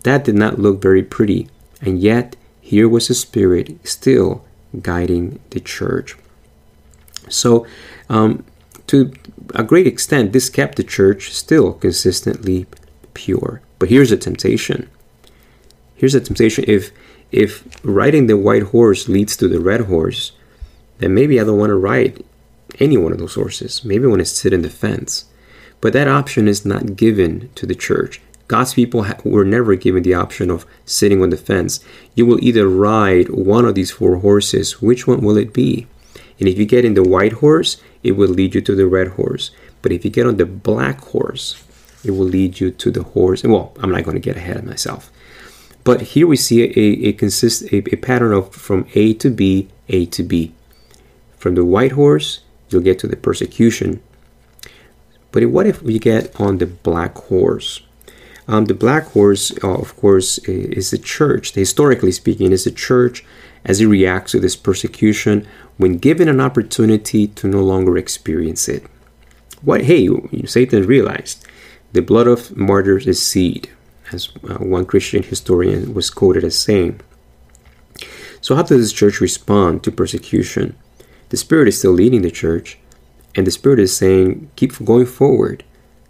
That 0.01 0.24
did 0.24 0.34
not 0.34 0.58
look 0.58 0.82
very 0.82 1.03
pretty, 1.03 1.48
and 1.79 2.00
yet 2.00 2.36
here 2.60 2.89
was 2.89 3.08
the 3.08 3.13
Spirit 3.13 3.88
still 3.88 4.43
guiding 4.82 5.39
the 5.51 5.60
church. 5.60 6.17
So, 7.29 7.67
um, 8.10 8.43
to 8.88 9.13
a 9.53 9.63
great 9.63 9.88
extent, 9.88 10.33
this 10.33 10.50
kept 10.50 10.75
the 10.75 10.83
church 10.83 11.31
still 11.31 11.74
consistently 11.74 12.65
pure. 13.13 13.62
But 13.79 13.89
here's 13.89 14.12
a 14.12 14.17
temptation. 14.17 14.89
Here's 15.95 16.15
a 16.15 16.22
temptation. 16.22 16.65
If 16.67 16.91
if 17.31 17.63
riding 17.83 18.27
the 18.27 18.38
white 18.38 18.63
horse 18.63 19.10
leads 19.10 19.36
to 19.38 19.48
the 19.48 19.60
red 19.60 19.81
horse, 19.81 20.33
then 21.00 21.15
maybe 21.15 21.39
I 21.39 21.43
don't 21.43 21.57
want 21.57 21.72
to 21.72 21.75
ride 21.75 22.24
any 22.79 22.98
one 22.98 23.12
of 23.12 23.17
those 23.17 23.36
horses. 23.36 23.83
Maybe 23.83 24.05
I 24.05 24.07
want 24.07 24.19
to 24.19 24.25
sit 24.25 24.53
in 24.53 24.62
the 24.62 24.69
fence. 24.69 25.25
But 25.81 25.93
that 25.93 26.07
option 26.07 26.48
is 26.48 26.65
not 26.65 26.95
given 26.95 27.50
to 27.55 27.65
the 27.65 27.75
church. 27.75 28.22
God's 28.48 28.74
people 28.74 29.05
were 29.24 29.45
never 29.45 29.75
given 29.75 30.03
the 30.03 30.13
option 30.13 30.51
of 30.51 30.65
sitting 30.86 31.22
on 31.22 31.29
the 31.29 31.38
fence. 31.38 31.79
You 32.13 32.25
will 32.25 32.43
either 32.43 32.67
ride 32.67 33.29
one 33.29 33.65
of 33.65 33.75
these 33.75 33.91
four 33.91 34.17
horses. 34.17 34.81
Which 34.81 35.07
one 35.07 35.22
will 35.22 35.38
it 35.38 35.53
be? 35.53 35.88
And 36.39 36.48
if 36.48 36.57
you 36.57 36.65
get 36.65 36.86
in 36.86 36.93
the 36.93 37.03
white 37.03 37.33
horse, 37.33 37.77
it 38.03 38.13
will 38.13 38.29
lead 38.29 38.55
you 38.55 38.62
to 38.62 38.75
the 38.75 38.88
red 38.88 39.10
horse. 39.10 39.51
But 39.81 39.91
if 39.91 40.05
you 40.05 40.12
get 40.12 40.27
on 40.27 40.38
the 40.38 40.45
black 40.45 41.01
horse, 41.01 41.63
it 42.03 42.12
will 42.12 42.25
lead 42.25 42.60
you 42.60 42.72
to 42.72 42.91
the 42.91 43.03
horse. 43.03 43.43
Well, 43.43 43.74
I'm 43.79 43.91
not 43.91 44.03
going 44.03 44.15
to 44.15 44.22
get 44.22 44.38
ahead 44.38 44.57
of 44.57 44.65
myself. 44.65 45.12
But 45.83 46.01
here 46.01 46.27
we 46.27 46.38
see 46.38 46.63
a, 46.63 47.10
a 47.10 47.13
consist 47.13 47.63
a, 47.74 47.77
a 47.93 47.98
pattern 47.98 48.31
of 48.33 48.53
from 48.53 48.88
A 48.95 49.13
to 49.15 49.29
B, 49.29 49.69
A 49.89 50.05
to 50.07 50.24
B. 50.24 50.53
From 51.38 51.55
the 51.55 51.65
white 51.65 51.91
horse, 51.93 52.41
you'll 52.69 52.81
get 52.81 53.00
to 53.00 53.07
the 53.07 53.17
persecution. 53.17 54.01
But 55.31 55.45
what 55.48 55.67
if 55.67 55.81
we 55.81 56.00
get 56.00 56.39
on 56.39 56.60
the 56.60 56.67
black 56.67 57.15
horse? 57.15 57.81
Um, 58.48 58.65
the 58.65 58.74
black 58.74 59.05
horse, 59.07 59.51
uh, 59.63 59.74
of 59.74 59.95
course, 59.98 60.38
is 60.39 60.91
the 60.91 60.98
church. 60.98 61.53
Historically 61.53 62.12
speaking, 62.12 62.51
is 62.51 62.65
the 62.65 62.72
church 62.72 63.25
as 63.65 63.79
he 63.79 63.86
reacts 63.86 64.32
to 64.32 64.39
this 64.39 64.55
persecution 64.55 65.48
when 65.77 65.98
given 65.98 66.27
an 66.27 66.41
opportunity 66.41 67.27
to 67.27 67.48
no 67.48 67.62
longer 67.62 67.98
experience 67.98 68.67
it. 68.67 68.86
What? 69.62 69.84
Hey, 69.84 70.10
Satan 70.46 70.86
realized 70.86 71.46
the 71.93 72.01
blood 72.01 72.27
of 72.27 72.55
martyrs 72.58 73.08
is 73.08 73.22
seed, 73.22 73.70
as 74.12 74.29
uh, 74.50 74.55
one 74.55 74.86
Christian 74.86 75.24
historian 75.24 75.93
was 75.93 76.10
quoted 76.10 76.43
as 76.43 76.58
saying. 76.58 77.00
So, 78.41 78.55
how 78.55 78.63
does 78.63 78.82
this 78.82 78.91
church 78.91 79.22
respond 79.22 79.84
to 79.84 79.91
persecution? 79.91 80.75
The 81.29 81.38
Spirit 81.38 81.67
is 81.70 81.79
still 81.79 81.91
leading 81.91 82.24
the 82.24 82.32
church, 82.32 82.77
and 83.36 83.48
the 83.48 83.51
Spirit 83.51 83.79
is 83.79 83.96
saying, 83.96 84.51
keep 84.55 84.74
going 84.84 85.05
forward. 85.05 85.63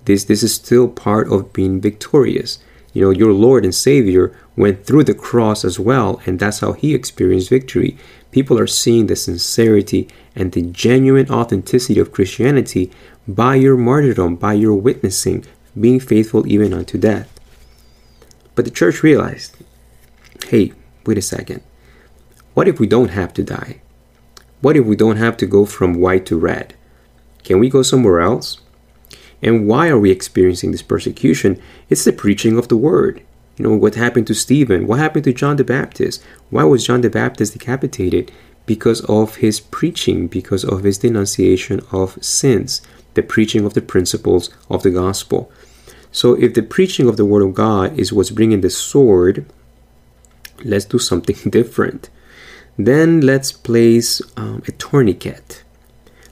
This, 0.05 0.23
this 0.23 0.41
is 0.41 0.55
still 0.55 0.87
part 0.87 1.31
of 1.31 1.53
being 1.53 1.79
victorious. 1.79 2.59
You 2.93 3.01
know, 3.01 3.09
your 3.09 3.33
Lord 3.33 3.65
and 3.65 3.73
Savior 3.73 4.37
went 4.55 4.85
through 4.85 5.05
the 5.05 5.15
cross 5.15 5.65
as 5.65 5.79
well, 5.79 6.21
and 6.25 6.39
that's 6.39 6.59
how 6.59 6.73
he 6.73 6.93
experienced 6.93 7.49
victory. 7.49 7.97
People 8.31 8.59
are 8.59 8.67
seeing 8.67 9.07
the 9.07 9.15
sincerity 9.15 10.07
and 10.35 10.51
the 10.51 10.61
genuine 10.61 11.29
authenticity 11.29 11.99
of 11.99 12.11
Christianity 12.11 12.91
by 13.27 13.55
your 13.55 13.77
martyrdom, 13.77 14.35
by 14.35 14.53
your 14.53 14.75
witnessing, 14.75 15.45
being 15.79 15.99
faithful 15.99 16.47
even 16.47 16.73
unto 16.73 16.97
death. 16.97 17.29
But 18.55 18.65
the 18.65 18.71
church 18.71 19.03
realized 19.03 19.57
hey, 20.49 20.73
wait 21.05 21.17
a 21.17 21.21
second. 21.21 21.61
What 22.53 22.67
if 22.67 22.79
we 22.79 22.85
don't 22.85 23.09
have 23.09 23.33
to 23.33 23.43
die? 23.43 23.81
What 24.61 24.77
if 24.77 24.85
we 24.85 24.95
don't 24.95 25.17
have 25.17 25.35
to 25.37 25.45
go 25.45 25.65
from 25.65 25.95
white 25.95 26.25
to 26.27 26.37
red? 26.37 26.75
Can 27.43 27.59
we 27.59 27.69
go 27.69 27.81
somewhere 27.81 28.21
else? 28.21 28.59
And 29.43 29.67
why 29.67 29.89
are 29.89 29.99
we 29.99 30.09
experiencing 30.09 30.71
this 30.71 30.81
persecution? 30.81 31.61
It's 31.89 32.05
the 32.05 32.13
preaching 32.13 32.57
of 32.57 32.69
the 32.69 32.77
word. 32.77 33.21
You 33.57 33.65
know, 33.65 33.75
what 33.75 33.95
happened 33.95 34.25
to 34.27 34.33
Stephen? 34.33 34.87
What 34.87 34.99
happened 34.99 35.25
to 35.25 35.33
John 35.33 35.57
the 35.57 35.65
Baptist? 35.65 36.23
Why 36.49 36.63
was 36.63 36.87
John 36.87 37.01
the 37.01 37.09
Baptist 37.09 37.53
decapitated? 37.53 38.31
Because 38.65 39.01
of 39.01 39.35
his 39.35 39.59
preaching, 39.59 40.27
because 40.27 40.63
of 40.63 40.83
his 40.83 40.97
denunciation 40.97 41.81
of 41.91 42.23
sins, 42.23 42.81
the 43.13 43.21
preaching 43.21 43.65
of 43.65 43.73
the 43.73 43.81
principles 43.81 44.49
of 44.69 44.81
the 44.81 44.89
gospel. 44.89 45.51
So, 46.11 46.33
if 46.35 46.53
the 46.53 46.63
preaching 46.63 47.09
of 47.09 47.17
the 47.17 47.25
word 47.25 47.43
of 47.43 47.53
God 47.53 47.99
is 47.99 48.13
what's 48.13 48.29
bringing 48.29 48.61
the 48.61 48.69
sword, 48.69 49.45
let's 50.63 50.85
do 50.85 50.97
something 50.99 51.35
different. 51.49 52.09
Then 52.77 53.21
let's 53.21 53.51
place 53.51 54.21
um, 54.37 54.63
a 54.67 54.71
tourniquet. 54.71 55.63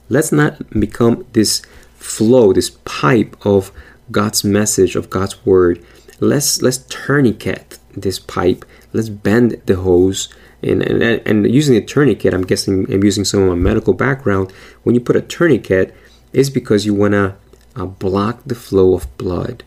Let's 0.08 0.32
not 0.32 0.70
become 0.70 1.26
this 1.32 1.62
flow, 2.02 2.52
this 2.52 2.70
pipe 2.84 3.36
of 3.46 3.72
God's 4.10 4.44
message, 4.44 4.96
of 4.96 5.10
God's 5.10 5.44
word. 5.46 5.84
Let's 6.20 6.62
let's 6.62 6.78
tourniquet 6.88 7.78
this 7.96 8.18
pipe. 8.18 8.64
Let's 8.92 9.08
bend 9.08 9.62
the 9.66 9.76
hose. 9.76 10.28
And, 10.62 10.80
and, 10.82 11.02
and 11.26 11.52
using 11.52 11.76
a 11.76 11.80
tourniquet, 11.80 12.32
I'm 12.32 12.46
guessing 12.46 12.92
I'm 12.92 13.02
using 13.02 13.24
some 13.24 13.42
of 13.42 13.48
my 13.48 13.54
medical 13.54 13.94
background. 13.94 14.52
When 14.84 14.94
you 14.94 15.00
put 15.00 15.16
a 15.16 15.20
tourniquet, 15.20 15.94
it's 16.32 16.50
because 16.50 16.86
you 16.86 16.94
want 16.94 17.12
to 17.12 17.34
uh, 17.74 17.86
block 17.86 18.42
the 18.46 18.54
flow 18.54 18.94
of 18.94 19.16
blood. 19.18 19.64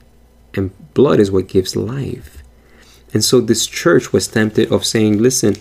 And 0.53 0.71
blood 0.93 1.19
is 1.19 1.31
what 1.31 1.49
gives 1.49 1.75
life. 1.75 2.41
And 3.13 3.23
so 3.23 3.41
this 3.41 3.67
church 3.67 4.13
was 4.13 4.27
tempted 4.27 4.71
of 4.71 4.85
saying, 4.85 5.21
listen, 5.21 5.55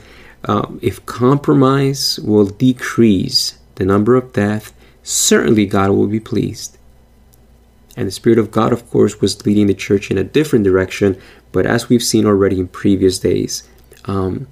uh, 0.44 0.66
if 0.80 1.04
compromise 1.06 2.18
will 2.20 2.46
decrease 2.46 3.58
the 3.74 3.84
number 3.84 4.14
of 4.14 4.32
death 4.32 4.72
certainly 5.04 5.66
God 5.66 5.90
will 5.90 6.08
be 6.08 6.18
pleased. 6.18 6.76
And 7.96 8.08
the 8.08 8.12
Spirit 8.12 8.40
of 8.40 8.50
God, 8.50 8.72
of 8.72 8.90
course, 8.90 9.20
was 9.20 9.46
leading 9.46 9.68
the 9.68 9.74
church 9.74 10.10
in 10.10 10.18
a 10.18 10.24
different 10.24 10.64
direction, 10.64 11.20
but 11.52 11.66
as 11.66 11.88
we've 11.88 12.02
seen 12.02 12.26
already 12.26 12.58
in 12.58 12.66
previous 12.66 13.20
days, 13.20 13.62
um, 14.06 14.48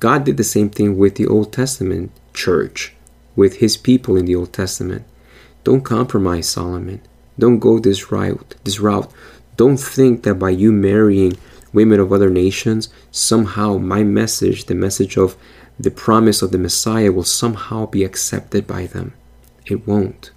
God 0.00 0.24
did 0.24 0.36
the 0.36 0.44
same 0.44 0.68
thing 0.68 0.98
with 0.98 1.14
the 1.14 1.28
Old 1.28 1.52
Testament 1.52 2.10
church, 2.34 2.92
with 3.36 3.58
his 3.58 3.76
people 3.76 4.16
in 4.16 4.24
the 4.24 4.34
Old 4.34 4.52
Testament. 4.52 5.04
Don't 5.62 5.84
compromise 5.84 6.48
Solomon. 6.48 7.00
Don't 7.38 7.60
go 7.60 7.78
this 7.78 8.10
route. 8.10 8.56
This 8.64 8.80
route. 8.80 9.12
Don't 9.56 9.76
think 9.76 10.24
that 10.24 10.34
by 10.34 10.50
you 10.50 10.72
marrying 10.72 11.36
women 11.72 12.00
of 12.00 12.12
other 12.12 12.30
nations, 12.30 12.88
somehow 13.12 13.78
my 13.78 14.02
message, 14.02 14.64
the 14.64 14.74
message 14.74 15.16
of 15.16 15.36
the 15.78 15.90
promise 15.90 16.42
of 16.42 16.50
the 16.50 16.58
Messiah, 16.58 17.12
will 17.12 17.22
somehow 17.22 17.86
be 17.86 18.02
accepted 18.02 18.66
by 18.66 18.86
them. 18.86 19.14
It 19.66 19.86
won't. 19.86 20.30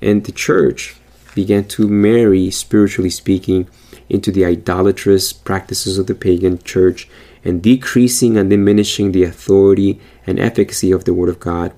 And 0.00 0.24
the 0.24 0.32
church 0.32 0.96
began 1.34 1.64
to 1.68 1.88
marry, 1.88 2.50
spiritually 2.50 3.10
speaking, 3.10 3.68
into 4.08 4.32
the 4.32 4.44
idolatrous 4.44 5.32
practices 5.32 5.98
of 5.98 6.06
the 6.06 6.14
pagan 6.14 6.58
church 6.62 7.08
and 7.44 7.62
decreasing 7.62 8.36
and 8.36 8.50
diminishing 8.50 9.12
the 9.12 9.24
authority 9.24 10.00
and 10.26 10.38
efficacy 10.38 10.90
of 10.90 11.04
the 11.04 11.14
Word 11.14 11.28
of 11.28 11.40
God. 11.40 11.72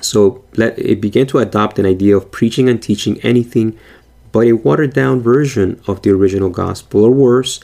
So 0.00 0.44
let, 0.56 0.78
it 0.78 1.00
began 1.00 1.26
to 1.28 1.38
adopt 1.38 1.78
an 1.78 1.86
idea 1.86 2.16
of 2.16 2.30
preaching 2.30 2.68
and 2.68 2.82
teaching 2.82 3.20
anything 3.20 3.78
but 4.32 4.46
a 4.46 4.52
watered 4.52 4.92
down 4.92 5.20
version 5.20 5.80
of 5.86 6.02
the 6.02 6.10
original 6.10 6.50
gospel, 6.50 7.04
or 7.04 7.10
worse, 7.10 7.60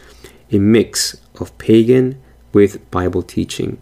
a 0.51 0.59
mix 0.59 1.17
of 1.39 1.57
pagan 1.59 2.21
with 2.53 2.91
Bible 2.91 3.23
teaching. 3.23 3.79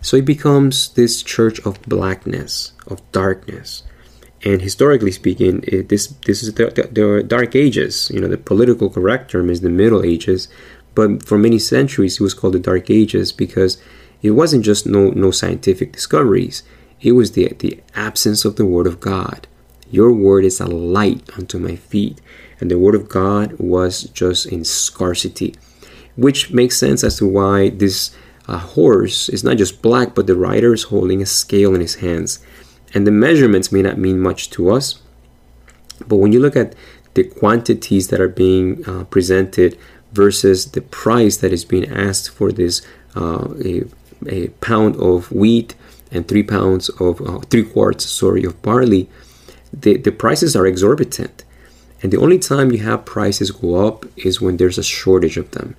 So 0.00 0.16
it 0.16 0.24
becomes 0.24 0.90
this 0.94 1.22
church 1.22 1.58
of 1.66 1.82
blackness, 1.82 2.72
of 2.86 3.00
darkness. 3.12 3.82
And 4.44 4.62
historically 4.62 5.10
speaking, 5.10 5.64
it, 5.66 5.88
this 5.88 6.06
this 6.26 6.42
is 6.42 6.54
the, 6.54 6.66
the, 6.66 6.82
the, 6.82 7.22
Dark 7.24 7.56
Ages. 7.56 8.10
You 8.14 8.20
know, 8.20 8.28
the 8.28 8.38
political 8.38 8.88
correct 8.88 9.32
term 9.32 9.50
is 9.50 9.60
the 9.60 9.68
Middle 9.68 10.04
Ages, 10.04 10.48
but 10.94 11.24
for 11.24 11.38
many 11.38 11.58
centuries 11.58 12.20
it 12.20 12.22
was 12.22 12.34
called 12.34 12.54
the 12.54 12.60
Dark 12.60 12.88
Ages 12.88 13.32
because 13.32 13.78
it 14.22 14.32
wasn't 14.32 14.64
just 14.64 14.86
no 14.86 15.10
no 15.10 15.32
scientific 15.32 15.92
discoveries. 15.92 16.62
It 17.00 17.12
was 17.12 17.32
the 17.32 17.52
the 17.58 17.80
absence 17.96 18.44
of 18.44 18.54
the 18.54 18.66
Word 18.66 18.86
of 18.86 19.00
God. 19.00 19.48
Your 19.90 20.12
word 20.12 20.44
is 20.44 20.60
a 20.60 20.66
light 20.66 21.28
unto 21.36 21.58
my 21.58 21.74
feet, 21.74 22.20
and 22.60 22.70
the 22.70 22.78
Word 22.78 22.94
of 22.94 23.08
God 23.08 23.58
was 23.58 24.04
just 24.04 24.46
in 24.46 24.64
scarcity, 24.64 25.54
which 26.14 26.52
makes 26.52 26.78
sense 26.78 27.02
as 27.02 27.16
to 27.16 27.26
why 27.26 27.70
this 27.70 28.14
a 28.48 28.58
horse 28.58 29.28
is 29.28 29.44
not 29.44 29.58
just 29.58 29.82
black, 29.82 30.14
but 30.14 30.26
the 30.26 30.34
rider 30.34 30.72
is 30.72 30.84
holding 30.84 31.20
a 31.20 31.26
scale 31.26 31.74
in 31.74 31.80
his 31.80 31.96
hands. 31.96 32.40
And 32.94 33.06
the 33.06 33.10
measurements 33.10 33.70
may 33.70 33.82
not 33.82 33.98
mean 33.98 34.18
much 34.18 34.48
to 34.50 34.70
us, 34.70 35.00
but 36.06 36.16
when 36.16 36.32
you 36.32 36.40
look 36.40 36.56
at 36.56 36.74
the 37.14 37.24
quantities 37.24 38.08
that 38.08 38.20
are 38.20 38.28
being 38.28 38.88
uh, 38.88 39.04
presented 39.04 39.78
versus 40.12 40.70
the 40.72 40.80
price 40.80 41.36
that 41.38 41.52
is 41.52 41.64
being 41.64 41.88
asked 41.90 42.30
for 42.30 42.52
this 42.52 42.80
uh, 43.16 43.48
a, 43.64 43.84
a 44.26 44.48
pound 44.60 44.96
of 44.96 45.30
wheat 45.32 45.74
and 46.10 46.26
three 46.26 46.42
pounds 46.42 46.88
of 47.00 47.20
uh, 47.20 47.40
three 47.50 47.64
quarts 47.64 48.06
sorry 48.06 48.44
of 48.44 48.62
barley 48.62 49.08
the, 49.72 49.96
the 49.98 50.12
prices 50.12 50.56
are 50.56 50.66
exorbitant 50.66 51.44
and 52.02 52.12
the 52.12 52.20
only 52.20 52.38
time 52.38 52.70
you 52.70 52.78
have 52.78 53.04
prices 53.04 53.50
go 53.50 53.86
up 53.86 54.06
is 54.16 54.40
when 54.40 54.56
there's 54.56 54.78
a 54.78 54.82
shortage 54.82 55.36
of 55.36 55.50
them 55.50 55.76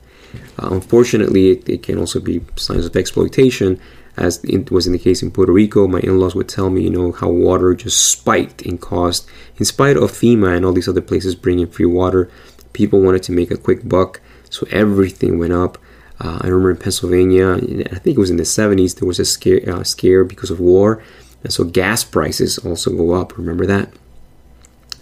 uh, 0.57 0.69
unfortunately, 0.71 1.51
it, 1.51 1.69
it, 1.69 1.83
can 1.83 1.97
also 1.97 2.19
be 2.19 2.41
signs 2.55 2.85
of 2.85 2.95
exploitation, 2.95 3.79
as 4.17 4.43
it 4.43 4.71
was 4.71 4.87
in 4.87 4.93
the 4.93 4.99
case 4.99 5.21
in 5.21 5.31
Puerto 5.31 5.51
Rico. 5.51 5.87
My 5.87 5.99
in-laws 5.99 6.35
would 6.35 6.49
tell 6.49 6.69
me, 6.69 6.83
you 6.83 6.89
know, 6.89 7.11
how 7.11 7.29
water 7.29 7.73
just 7.73 8.11
spiked 8.11 8.61
in 8.61 8.77
cost, 8.77 9.27
in 9.57 9.65
spite 9.65 9.97
of 9.97 10.11
FEMA 10.11 10.55
and 10.55 10.65
all 10.65 10.73
these 10.73 10.87
other 10.87 11.01
places 11.01 11.35
bringing 11.35 11.67
free 11.67 11.85
water. 11.85 12.29
People 12.73 13.01
wanted 13.01 13.23
to 13.23 13.31
make 13.31 13.51
a 13.51 13.57
quick 13.57 13.87
buck, 13.87 14.21
so 14.49 14.67
everything 14.71 15.39
went 15.39 15.53
up. 15.53 15.77
Uh, 16.19 16.39
I 16.41 16.47
remember 16.47 16.71
in 16.71 16.77
Pennsylvania, 16.77 17.53
I 17.53 17.99
think 17.99 18.17
it 18.17 18.19
was 18.19 18.29
in 18.29 18.37
the 18.37 18.43
70s, 18.43 18.99
there 18.99 19.07
was 19.07 19.19
a 19.19 19.25
scare, 19.25 19.61
uh, 19.69 19.83
scare 19.83 20.23
because 20.23 20.51
of 20.51 20.59
war, 20.59 21.01
And 21.43 21.53
so 21.53 21.63
gas 21.63 22.03
prices 22.03 22.57
also 22.57 22.91
go 22.91 23.13
up. 23.13 23.37
Remember 23.37 23.65
that? 23.65 23.93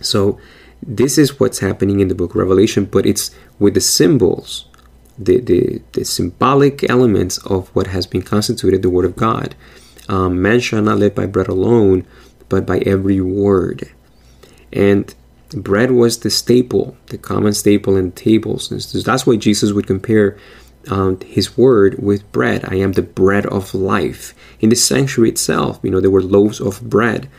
So 0.02 0.40
this 0.86 1.18
is 1.18 1.40
what's 1.40 1.60
happening 1.60 2.00
in 2.00 2.08
the 2.08 2.16
book 2.16 2.32
of 2.32 2.36
Revelation, 2.38 2.86
but 2.86 3.06
it's 3.06 3.32
with 3.58 3.74
the 3.74 3.82
symbols, 3.82 4.67
the, 5.18 5.40
the, 5.40 5.82
the 5.94 6.06
symbolic 6.06 6.90
elements 6.90 7.38
of 7.40 7.70
what 7.70 7.88
has 7.88 8.06
been 8.06 8.22
constituted 8.22 8.82
the 8.82 8.90
Word 8.90 9.06
of 9.06 9.16
God. 9.16 9.56
Um, 10.10 10.42
man 10.42 10.60
shall 10.60 10.82
not 10.82 11.00
live 11.00 11.16
by 11.16 11.26
bread 11.26 11.48
alone, 11.48 12.06
but 12.50 12.66
by 12.66 12.80
every 12.80 13.20
word. 13.20 13.90
And 14.72 15.14
bread 15.52 15.92
was 15.92 16.20
the 16.20 16.30
staple, 16.30 16.98
the 17.08 17.18
common 17.18 17.54
staple 17.54 17.98
in 17.98 18.12
tables. 18.14 18.72
And 18.72 18.82
so 18.82 19.00
that's 19.00 19.26
why 19.26 19.36
Jesus 19.36 19.74
would 19.74 19.88
compare 19.88 20.38
um, 20.90 21.20
his 21.22 21.58
word 21.58 22.02
with 22.02 22.32
bread. 22.32 22.64
I 22.66 22.76
am 22.76 22.94
the 22.94 23.02
bread 23.02 23.46
of 23.48 23.74
life. 23.74 24.34
In 24.60 24.70
the 24.70 24.76
sanctuary 24.76 25.30
itself, 25.30 25.80
you 25.84 25.92
know, 25.92 26.00
there 26.00 26.12
were 26.12 26.24
loaves 26.24 26.62
of 26.62 26.82
bread. 26.90 27.30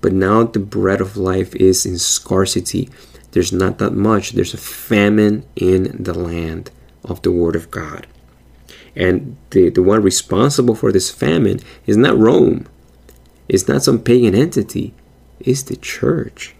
But 0.00 0.12
now 0.12 0.44
the 0.44 0.60
bread 0.60 1.00
of 1.00 1.16
life 1.16 1.54
is 1.56 1.86
in 1.86 1.98
scarcity. 1.98 2.88
There's 3.32 3.52
not 3.52 3.78
that 3.78 3.92
much. 3.92 4.32
There's 4.32 4.54
a 4.54 4.58
famine 4.58 5.44
in 5.56 6.02
the 6.02 6.14
land 6.14 6.70
of 7.04 7.22
the 7.22 7.32
word 7.32 7.56
of 7.56 7.70
God. 7.70 8.06
And 8.94 9.36
the, 9.50 9.70
the 9.70 9.82
one 9.82 10.02
responsible 10.02 10.74
for 10.74 10.92
this 10.92 11.10
famine 11.10 11.60
is 11.86 11.96
not 11.96 12.18
Rome. 12.18 12.66
It's 13.48 13.68
not 13.68 13.82
some 13.82 13.98
pagan 13.98 14.34
entity. 14.34 14.94
It's 15.40 15.62
the 15.62 15.76
church. 15.76 16.54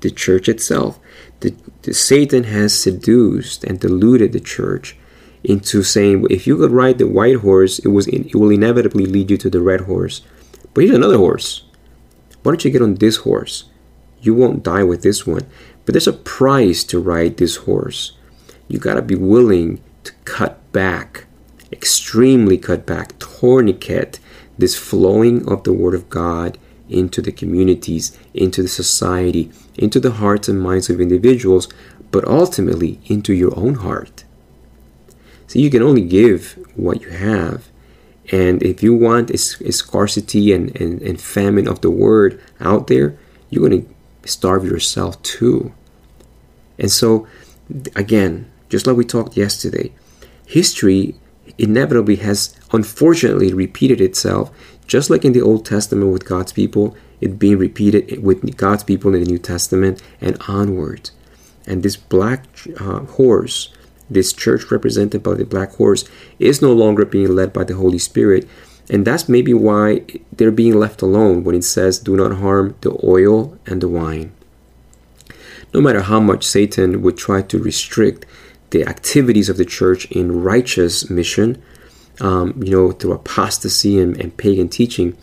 The 0.00 0.10
church 0.10 0.48
itself. 0.48 0.98
The, 1.40 1.54
the 1.82 1.94
Satan 1.94 2.44
has 2.44 2.78
seduced 2.78 3.64
and 3.64 3.80
deluded 3.80 4.32
the 4.32 4.40
church 4.40 4.96
into 5.42 5.82
saying, 5.82 6.26
if 6.28 6.46
you 6.46 6.56
could 6.56 6.70
ride 6.70 6.98
the 6.98 7.06
white 7.06 7.36
horse, 7.36 7.78
it 7.78 7.88
was 7.88 8.06
in, 8.06 8.26
it 8.26 8.34
will 8.34 8.50
inevitably 8.50 9.06
lead 9.06 9.30
you 9.30 9.36
to 9.38 9.50
the 9.50 9.60
red 9.60 9.82
horse. 9.82 10.22
But 10.74 10.84
here's 10.84 10.96
another 10.96 11.16
horse. 11.16 11.64
Why 12.42 12.52
don't 12.52 12.64
you 12.64 12.70
get 12.70 12.82
on 12.82 12.96
this 12.96 13.16
horse? 13.18 13.64
You 14.20 14.34
won't 14.34 14.62
die 14.62 14.82
with 14.82 15.02
this 15.02 15.26
one. 15.26 15.46
But 15.84 15.94
there's 15.94 16.06
a 16.06 16.12
price 16.12 16.84
to 16.84 17.00
ride 17.00 17.36
this 17.36 17.56
horse. 17.56 18.12
You 18.70 18.78
gotta 18.78 19.02
be 19.02 19.16
willing 19.16 19.80
to 20.04 20.12
cut 20.24 20.72
back, 20.72 21.26
extremely 21.72 22.56
cut 22.56 22.86
back, 22.86 23.18
tourniquet 23.18 24.20
this 24.56 24.76
flowing 24.78 25.50
of 25.50 25.64
the 25.64 25.72
Word 25.72 25.94
of 25.94 26.08
God 26.08 26.56
into 26.88 27.20
the 27.20 27.32
communities, 27.32 28.16
into 28.32 28.62
the 28.62 28.68
society, 28.68 29.50
into 29.76 29.98
the 29.98 30.12
hearts 30.12 30.48
and 30.48 30.60
minds 30.60 30.88
of 30.88 31.00
individuals, 31.00 31.68
but 32.12 32.24
ultimately 32.26 33.00
into 33.06 33.32
your 33.32 33.58
own 33.58 33.74
heart. 33.74 34.24
So 35.48 35.58
you 35.58 35.68
can 35.68 35.82
only 35.82 36.02
give 36.02 36.52
what 36.76 37.00
you 37.00 37.10
have. 37.10 37.68
And 38.30 38.62
if 38.62 38.84
you 38.84 38.94
want 38.94 39.30
a, 39.30 39.66
a 39.66 39.72
scarcity 39.72 40.52
and, 40.52 40.80
and, 40.80 41.02
and 41.02 41.20
famine 41.20 41.66
of 41.66 41.80
the 41.80 41.90
word 41.90 42.40
out 42.60 42.86
there, 42.86 43.18
you're 43.48 43.68
going 43.68 43.82
to 43.82 44.28
starve 44.28 44.64
yourself 44.64 45.20
too. 45.22 45.72
And 46.78 46.90
so, 46.90 47.26
again, 47.96 48.49
just 48.70 48.86
like 48.86 48.96
we 48.96 49.04
talked 49.04 49.36
yesterday, 49.36 49.92
history 50.46 51.16
inevitably 51.58 52.16
has 52.16 52.56
unfortunately 52.72 53.52
repeated 53.52 54.00
itself, 54.00 54.50
just 54.86 55.10
like 55.10 55.24
in 55.24 55.32
the 55.32 55.42
Old 55.42 55.66
Testament 55.66 56.10
with 56.10 56.24
God's 56.24 56.52
people, 56.52 56.96
it 57.20 57.38
being 57.38 57.58
repeated 57.58 58.22
with 58.22 58.56
God's 58.56 58.84
people 58.84 59.14
in 59.14 59.22
the 59.22 59.30
New 59.30 59.38
Testament 59.38 60.02
and 60.22 60.40
onward. 60.48 61.10
And 61.66 61.82
this 61.82 61.96
black 61.96 62.46
uh, 62.80 63.00
horse 63.00 63.68
this 64.10 64.32
church 64.32 64.70
represented 64.70 65.22
by 65.22 65.34
the 65.34 65.44
black 65.44 65.72
horse 65.74 66.04
is 66.38 66.60
no 66.60 66.72
longer 66.72 67.04
being 67.04 67.34
led 67.34 67.52
by 67.52 67.64
the 67.64 67.76
Holy 67.76 67.98
Spirit. 67.98 68.46
And 68.90 69.06
that's 69.06 69.28
maybe 69.28 69.54
why 69.54 70.02
they're 70.32 70.50
being 70.50 70.74
left 70.74 71.00
alone 71.00 71.44
when 71.44 71.54
it 71.54 71.62
says, 71.62 71.98
Do 71.98 72.16
not 72.16 72.38
harm 72.38 72.74
the 72.80 72.98
oil 73.04 73.56
and 73.66 73.80
the 73.80 73.88
wine. 73.88 74.32
No 75.72 75.80
matter 75.80 76.00
how 76.00 76.18
much 76.18 76.44
Satan 76.44 77.00
would 77.02 77.16
try 77.16 77.42
to 77.42 77.62
restrict 77.62 78.26
the 78.70 78.84
activities 78.84 79.48
of 79.48 79.56
the 79.56 79.64
church 79.64 80.06
in 80.10 80.42
righteous 80.42 81.10
mission, 81.10 81.62
um, 82.20 82.60
you 82.62 82.70
know, 82.70 82.92
through 82.92 83.12
apostasy 83.12 83.98
and, 83.98 84.20
and 84.20 84.36
pagan 84.36 84.68
teaching, 84.68 85.16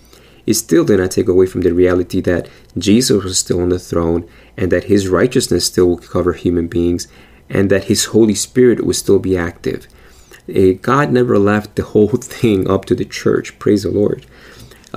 it 0.46 0.56
still 0.56 0.86
did 0.86 1.00
not 1.00 1.12
take 1.12 1.28
away 1.28 1.46
from 1.46 1.62
the 1.62 1.74
reality 1.74 2.22
that 2.22 2.50
Jesus 2.78 3.24
was 3.24 3.38
still 3.38 3.62
on 3.62 3.70
the 3.70 3.80
throne 3.80 4.28
and 4.56 4.72
that 4.72 4.86
his 4.86 5.08
righteousness 5.08 5.66
still 5.66 5.88
will 5.88 5.98
cover 5.98 6.34
human 6.34 6.68
beings 6.68 7.08
and 7.50 7.70
that 7.70 7.86
His 7.86 8.06
Holy 8.06 8.36
Spirit 8.36 8.86
would 8.86 8.96
still 8.96 9.20
be 9.20 9.38
active. 9.38 9.88
Uh, 10.50 10.74
God 10.82 11.12
never 11.12 11.38
left 11.38 11.76
the 11.76 11.84
whole 11.84 12.08
thing 12.18 12.70
up 12.70 12.86
to 12.86 12.96
the 12.96 13.06
church. 13.06 13.58
Praise 13.60 13.84
the 13.84 13.92
Lord. 13.92 14.26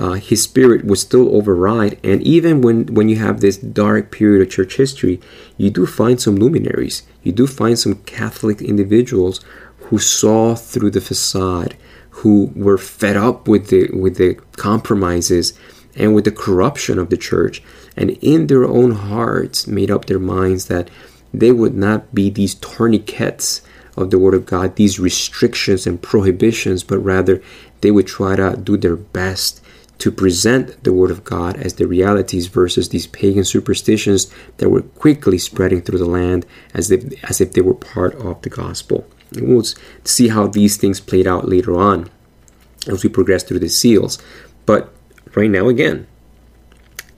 Uh, 0.01 0.13
his 0.13 0.41
spirit 0.41 0.83
would 0.83 0.97
still 0.97 1.35
override, 1.35 1.99
and 2.03 2.23
even 2.23 2.59
when 2.59 2.87
when 2.87 3.07
you 3.07 3.17
have 3.17 3.39
this 3.39 3.57
dark 3.57 4.09
period 4.09 4.41
of 4.41 4.49
church 4.49 4.77
history, 4.77 5.21
you 5.57 5.69
do 5.69 5.85
find 5.85 6.19
some 6.19 6.37
luminaries. 6.37 7.03
You 7.21 7.31
do 7.31 7.45
find 7.45 7.77
some 7.77 8.01
Catholic 8.17 8.63
individuals 8.63 9.41
who 9.77 9.99
saw 9.99 10.55
through 10.55 10.89
the 10.89 11.01
facade, 11.01 11.75
who 12.21 12.51
were 12.55 12.79
fed 12.79 13.15
up 13.15 13.47
with 13.47 13.67
the 13.67 13.91
with 13.93 14.17
the 14.17 14.39
compromises 14.57 15.53
and 15.95 16.15
with 16.15 16.25
the 16.25 16.31
corruption 16.31 16.97
of 16.97 17.11
the 17.11 17.23
church, 17.29 17.61
and 17.95 18.09
in 18.23 18.47
their 18.47 18.65
own 18.65 18.93
hearts 18.93 19.67
made 19.67 19.91
up 19.91 20.05
their 20.05 20.25
minds 20.35 20.65
that 20.65 20.89
they 21.31 21.51
would 21.51 21.75
not 21.75 22.11
be 22.11 22.31
these 22.31 22.55
tourniquets 22.55 23.61
of 23.95 24.09
the 24.09 24.17
Word 24.17 24.33
of 24.33 24.47
God, 24.47 24.77
these 24.77 24.99
restrictions 24.99 25.85
and 25.85 26.01
prohibitions, 26.01 26.81
but 26.83 26.97
rather 26.97 27.39
they 27.81 27.91
would 27.91 28.07
try 28.07 28.35
to 28.35 28.57
do 28.57 28.77
their 28.77 28.95
best 28.95 29.61
to 30.01 30.11
present 30.11 30.83
the 30.83 30.91
Word 30.91 31.11
of 31.11 31.23
God 31.23 31.57
as 31.57 31.75
the 31.75 31.85
realities 31.85 32.47
versus 32.47 32.89
these 32.89 33.05
pagan 33.05 33.43
superstitions 33.43 34.33
that 34.57 34.71
were 34.71 34.81
quickly 34.81 35.37
spreading 35.37 35.81
through 35.81 35.99
the 35.99 36.05
land 36.05 36.43
as 36.73 36.89
if, 36.89 37.23
as 37.29 37.39
if 37.39 37.53
they 37.53 37.61
were 37.61 37.75
part 37.75 38.15
of 38.15 38.41
the 38.41 38.49
gospel. 38.49 39.07
And 39.35 39.47
we'll 39.47 39.63
see 40.03 40.29
how 40.29 40.47
these 40.47 40.75
things 40.75 40.99
played 40.99 41.27
out 41.27 41.47
later 41.47 41.79
on 41.79 42.09
as 42.87 43.03
we 43.03 43.11
progress 43.11 43.43
through 43.43 43.59
the 43.59 43.69
seals. 43.69 44.17
But 44.65 44.91
right 45.35 45.51
now, 45.51 45.67
again, 45.67 46.07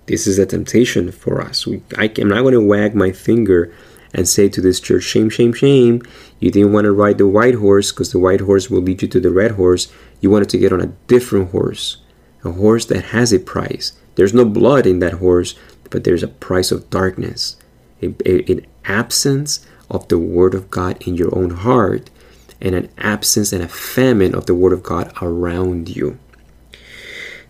this 0.08 0.28
is 0.28 0.38
a 0.38 0.46
temptation 0.46 1.13
for 1.13 1.41
us. 1.41 1.65
We, 1.65 1.82
I, 1.98 2.12
am 2.17 2.28
not 2.28 2.41
going 2.41 2.54
to 2.54 2.62
wag 2.62 2.93
my 2.96 3.13
finger 3.13 3.74
and 4.13 4.28
say 4.28 4.50
to 4.50 4.60
this 4.60 4.82
church, 4.82 5.04
Shame, 5.04 5.30
shame, 5.30 5.54
shame. 5.54 6.02
You 6.41 6.52
didn't 6.52 6.74
want 6.74 6.84
to 6.84 6.91
ride 6.91 7.17
the 7.17 7.28
white 7.28 7.56
horse 7.56 7.93
because 7.93 8.12
the 8.12 8.19
white 8.19 8.41
horse 8.41 8.69
will 8.69 8.82
lead 8.82 9.02
you 9.02 9.08
to 9.08 9.22
the 9.22 9.32
red 9.32 9.52
horse. 9.52 9.89
You 10.19 10.30
wanted 10.30 10.50
to 10.50 10.58
get 10.58 10.74
on 10.74 10.82
a 10.82 10.93
different 11.08 11.52
horse, 11.52 11.98
a 12.43 12.51
horse 12.51 12.86
that 12.86 13.06
has 13.06 13.32
a 13.34 13.39
price. 13.39 13.93
There's 14.15 14.34
no 14.34 14.45
blood 14.45 14.86
in 14.86 14.99
that 14.99 15.13
horse, 15.13 15.56
but 15.89 16.03
there's 16.03 16.23
a 16.23 16.27
price 16.27 16.71
of 16.71 16.89
darkness, 16.89 17.56
an 18.01 18.65
absence 18.86 19.65
of 19.89 20.08
the 20.08 20.19
Word 20.19 20.53
of 20.53 20.69
God 20.69 21.01
in 21.08 21.15
your 21.15 21.36
own 21.38 21.51
heart, 21.51 22.10
and 22.62 22.75
an 22.75 22.89
absence 22.97 23.51
and 23.53 23.63
a 23.63 23.67
famine 23.67 24.34
of 24.34 24.45
the 24.45 24.56
Word 24.56 24.73
of 24.73 24.84
God 24.84 25.12
around 25.21 25.95
you. 25.95 26.17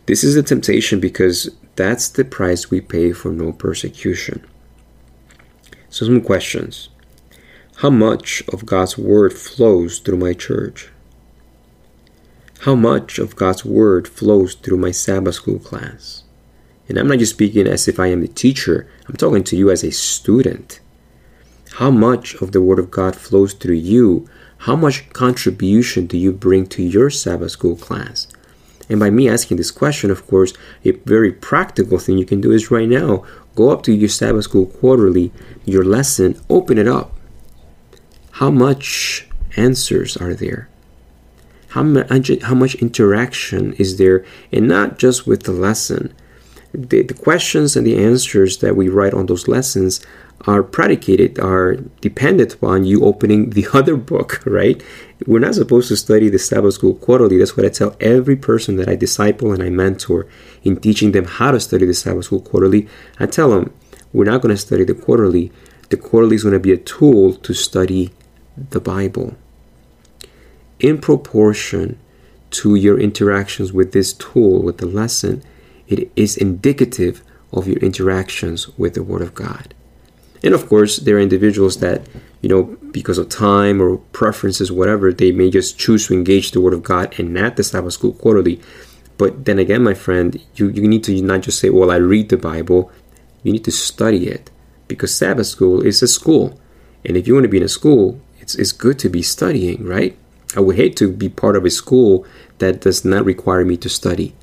This 0.05 0.23
is 0.23 0.35
a 0.35 0.43
temptation 0.43 0.99
because 0.99 1.49
that's 1.75 2.09
the 2.09 2.25
price 2.25 2.69
we 2.69 2.81
pay 2.81 3.13
for 3.13 3.31
no 3.31 3.51
persecution. 3.53 4.45
So, 5.89 6.05
some 6.05 6.21
questions. 6.21 6.89
How 7.77 7.89
much 7.89 8.43
of 8.51 8.65
God's 8.65 8.97
Word 8.97 9.33
flows 9.33 9.99
through 9.99 10.17
my 10.17 10.33
church? 10.33 10.89
How 12.63 12.75
much 12.75 13.19
of 13.19 13.35
God's 13.35 13.65
Word 13.65 14.07
flows 14.07 14.55
through 14.55 14.77
my 14.77 14.91
Sabbath 14.91 15.35
school 15.35 15.59
class? 15.59 16.23
And 16.87 16.97
I'm 16.97 17.09
not 17.09 17.19
just 17.19 17.33
speaking 17.33 17.67
as 17.67 17.89
if 17.89 17.99
I 17.99 18.07
am 18.07 18.21
the 18.21 18.27
teacher, 18.29 18.89
I'm 19.05 19.17
talking 19.17 19.43
to 19.43 19.57
you 19.57 19.69
as 19.69 19.83
a 19.83 19.91
student. 19.91 20.79
How 21.73 21.91
much 21.91 22.35
of 22.35 22.53
the 22.53 22.61
Word 22.61 22.79
of 22.79 22.89
God 22.89 23.17
flows 23.17 23.51
through 23.53 23.75
you? 23.75 24.29
How 24.59 24.77
much 24.77 25.09
contribution 25.09 26.07
do 26.07 26.17
you 26.17 26.31
bring 26.31 26.65
to 26.67 26.81
your 26.81 27.09
Sabbath 27.09 27.51
school 27.51 27.75
class? 27.75 28.27
And 28.87 28.97
by 28.97 29.09
me 29.09 29.27
asking 29.27 29.57
this 29.57 29.69
question, 29.69 30.09
of 30.09 30.25
course, 30.25 30.53
a 30.85 30.91
very 30.91 31.33
practical 31.33 31.99
thing 31.99 32.17
you 32.17 32.25
can 32.25 32.39
do 32.39 32.53
is 32.53 32.71
right 32.71 32.87
now 32.87 33.25
go 33.55 33.71
up 33.71 33.83
to 33.83 33.93
your 33.93 34.07
Sabbath 34.07 34.45
school 34.45 34.67
quarterly, 34.67 35.33
your 35.65 35.83
lesson, 35.83 36.39
open 36.49 36.77
it 36.77 36.87
up. 36.87 37.11
How 38.31 38.49
much 38.49 39.27
answers 39.57 40.15
are 40.15 40.33
there? 40.33 40.69
How 41.73 41.81
much, 41.81 42.29
how 42.43 42.53
much 42.53 42.75
interaction 42.75 43.73
is 43.73 43.97
there? 43.97 44.23
And 44.51 44.67
not 44.67 44.99
just 44.99 45.25
with 45.25 45.43
the 45.43 45.51
lesson. 45.51 46.13
The, 46.71 47.01
the 47.01 47.15
questions 47.15 47.75
and 47.75 47.85
the 47.85 47.97
answers 47.97 48.57
that 48.57 48.75
we 48.75 48.89
write 48.89 49.15
on 49.15 49.25
those 49.25 49.47
lessons 49.47 49.99
are 50.41 50.61
predicated, 50.61 51.39
are 51.39 51.77
dependent 51.99 52.53
upon 52.53 52.83
you 52.85 53.03
opening 53.03 53.51
the 53.51 53.65
other 53.73 53.95
book, 53.95 54.43
right? 54.45 54.83
We're 55.25 55.39
not 55.39 55.55
supposed 55.55 55.87
to 55.87 55.95
study 55.95 56.29
the 56.29 56.37
Sabbath 56.37 56.75
School 56.75 56.93
quarterly. 56.93 57.39
That's 57.39 57.57
what 57.57 57.65
I 57.65 57.69
tell 57.69 57.95
every 57.99 58.35
person 58.35 58.75
that 58.75 58.87
I 58.87 58.95
disciple 58.95 59.51
and 59.51 59.63
I 59.63 59.71
mentor 59.71 60.27
in 60.61 60.75
teaching 60.79 61.11
them 61.11 61.25
how 61.25 61.49
to 61.49 61.59
study 61.59 61.87
the 61.87 61.95
Sabbath 61.95 62.25
School 62.25 62.41
quarterly. 62.41 62.87
I 63.19 63.25
tell 63.25 63.49
them, 63.49 63.73
we're 64.11 64.25
not 64.25 64.43
going 64.43 64.53
to 64.53 64.61
study 64.61 64.83
the 64.83 64.93
quarterly. 64.93 65.51
The 65.89 65.97
quarterly 65.97 66.35
is 66.35 66.43
going 66.43 66.53
to 66.53 66.59
be 66.59 66.71
a 66.71 66.77
tool 66.77 67.33
to 67.33 67.53
study 67.55 68.11
the 68.69 68.79
Bible. 68.79 69.35
In 70.83 70.97
proportion 70.97 71.97
to 72.51 72.75
your 72.75 72.99
interactions 72.99 73.71
with 73.71 73.93
this 73.93 74.11
tool, 74.11 74.61
with 74.61 74.79
the 74.79 74.85
lesson, 74.85 75.41
it 75.87 76.11
is 76.17 76.35
indicative 76.35 77.23
of 77.53 77.69
your 77.69 77.77
interactions 77.77 78.67
with 78.77 78.93
the 78.93 79.01
Word 79.01 79.21
of 79.21 79.33
God. 79.33 79.73
And 80.43 80.53
of 80.53 80.67
course, 80.67 80.97
there 80.97 81.15
are 81.15 81.21
individuals 81.21 81.77
that, 81.79 82.05
you 82.41 82.49
know, 82.49 82.63
because 82.91 83.17
of 83.17 83.29
time 83.29 83.81
or 83.81 83.95
preferences, 84.11 84.73
whatever, 84.73 85.13
they 85.13 85.31
may 85.31 85.49
just 85.49 85.79
choose 85.79 86.07
to 86.07 86.13
engage 86.13 86.51
the 86.51 86.59
Word 86.59 86.73
of 86.73 86.83
God 86.83 87.17
and 87.17 87.33
not 87.33 87.55
the 87.55 87.63
Sabbath 87.63 87.93
School 87.93 88.11
quarterly. 88.11 88.59
But 89.17 89.45
then 89.45 89.59
again, 89.59 89.83
my 89.83 89.93
friend, 89.93 90.37
you, 90.55 90.67
you 90.67 90.85
need 90.85 91.05
to 91.05 91.21
not 91.21 91.43
just 91.43 91.59
say, 91.59 91.69
well, 91.69 91.91
I 91.91 91.95
read 91.95 92.27
the 92.27 92.35
Bible, 92.35 92.91
you 93.41 93.53
need 93.53 93.63
to 93.63 93.71
study 93.71 94.27
it 94.27 94.51
because 94.89 95.15
Sabbath 95.15 95.47
school 95.47 95.81
is 95.81 96.03
a 96.03 96.09
school. 96.09 96.59
And 97.05 97.15
if 97.15 97.25
you 97.25 97.35
want 97.35 97.45
to 97.45 97.49
be 97.49 97.57
in 97.57 97.63
a 97.63 97.69
school, 97.69 98.19
it's, 98.41 98.55
it's 98.55 98.73
good 98.73 98.99
to 98.99 99.07
be 99.07 99.21
studying, 99.21 99.85
right? 99.85 100.17
I 100.55 100.59
would 100.59 100.75
hate 100.75 100.95
to 100.97 101.11
be 101.11 101.29
part 101.29 101.55
of 101.55 101.65
a 101.65 101.69
school 101.69 102.25
that 102.59 102.81
does 102.81 103.03
not 103.03 103.25
require 103.25 103.65
me 103.65 103.77
to 103.77 103.89
study. 103.89 104.35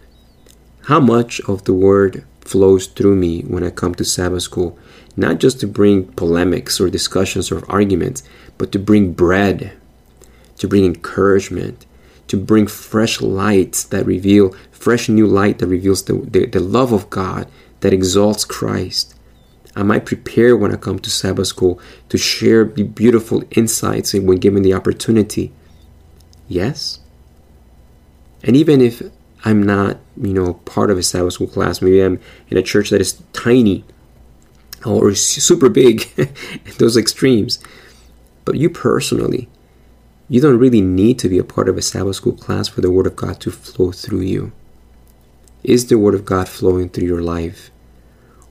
How 0.84 0.98
much 0.98 1.40
of 1.42 1.64
the 1.64 1.74
word 1.74 2.24
flows 2.40 2.86
through 2.86 3.16
me 3.16 3.42
when 3.42 3.62
I 3.62 3.70
come 3.70 3.94
to 3.94 4.04
Sabbath 4.04 4.42
school? 4.42 4.78
Not 5.16 5.38
just 5.38 5.60
to 5.60 5.66
bring 5.66 6.06
polemics 6.12 6.80
or 6.80 6.90
discussions 6.90 7.52
or 7.52 7.64
arguments, 7.70 8.22
but 8.58 8.72
to 8.72 8.78
bring 8.78 9.12
bread, 9.12 9.72
to 10.58 10.66
bring 10.66 10.84
encouragement, 10.84 11.86
to 12.28 12.36
bring 12.36 12.66
fresh 12.66 13.20
lights 13.20 13.84
that 13.84 14.06
reveal, 14.06 14.54
fresh 14.70 15.08
new 15.08 15.26
light 15.26 15.58
that 15.58 15.66
reveals 15.66 16.04
the, 16.04 16.14
the, 16.14 16.46
the 16.46 16.60
love 16.60 16.92
of 16.92 17.10
God 17.10 17.48
that 17.80 17.92
exalts 17.92 18.44
Christ. 18.44 19.14
I 19.76 19.98
prepared 19.98 20.60
when 20.60 20.72
I 20.72 20.76
come 20.76 20.98
to 20.98 21.10
Sabbath 21.10 21.46
school 21.46 21.80
to 22.08 22.18
share 22.18 22.64
the 22.64 22.82
beautiful 22.82 23.44
insights 23.52 24.12
when 24.14 24.38
given 24.38 24.62
the 24.62 24.74
opportunity? 24.74 25.52
Yes. 26.50 26.98
And 28.42 28.56
even 28.56 28.80
if 28.80 29.02
I'm 29.44 29.62
not, 29.62 29.98
you 30.20 30.34
know, 30.34 30.54
part 30.54 30.90
of 30.90 30.98
a 30.98 31.02
Sabbath 31.02 31.34
school 31.34 31.46
class, 31.46 31.80
maybe 31.80 32.02
I'm 32.02 32.20
in 32.48 32.58
a 32.58 32.62
church 32.62 32.90
that 32.90 33.00
is 33.00 33.22
tiny 33.32 33.84
or 34.84 35.14
super 35.14 35.68
big, 35.68 36.02
those 36.78 36.96
extremes. 36.96 37.60
But 38.44 38.56
you 38.56 38.68
personally, 38.68 39.48
you 40.28 40.40
don't 40.40 40.58
really 40.58 40.80
need 40.80 41.20
to 41.20 41.28
be 41.28 41.38
a 41.38 41.44
part 41.44 41.68
of 41.68 41.78
a 41.78 41.82
Sabbath 41.82 42.16
school 42.16 42.32
class 42.32 42.66
for 42.66 42.80
the 42.80 42.90
Word 42.90 43.06
of 43.06 43.14
God 43.14 43.40
to 43.42 43.52
flow 43.52 43.92
through 43.92 44.22
you. 44.22 44.50
Is 45.62 45.86
the 45.86 45.98
Word 45.98 46.16
of 46.16 46.24
God 46.24 46.48
flowing 46.48 46.88
through 46.88 47.06
your 47.06 47.22
life? 47.22 47.70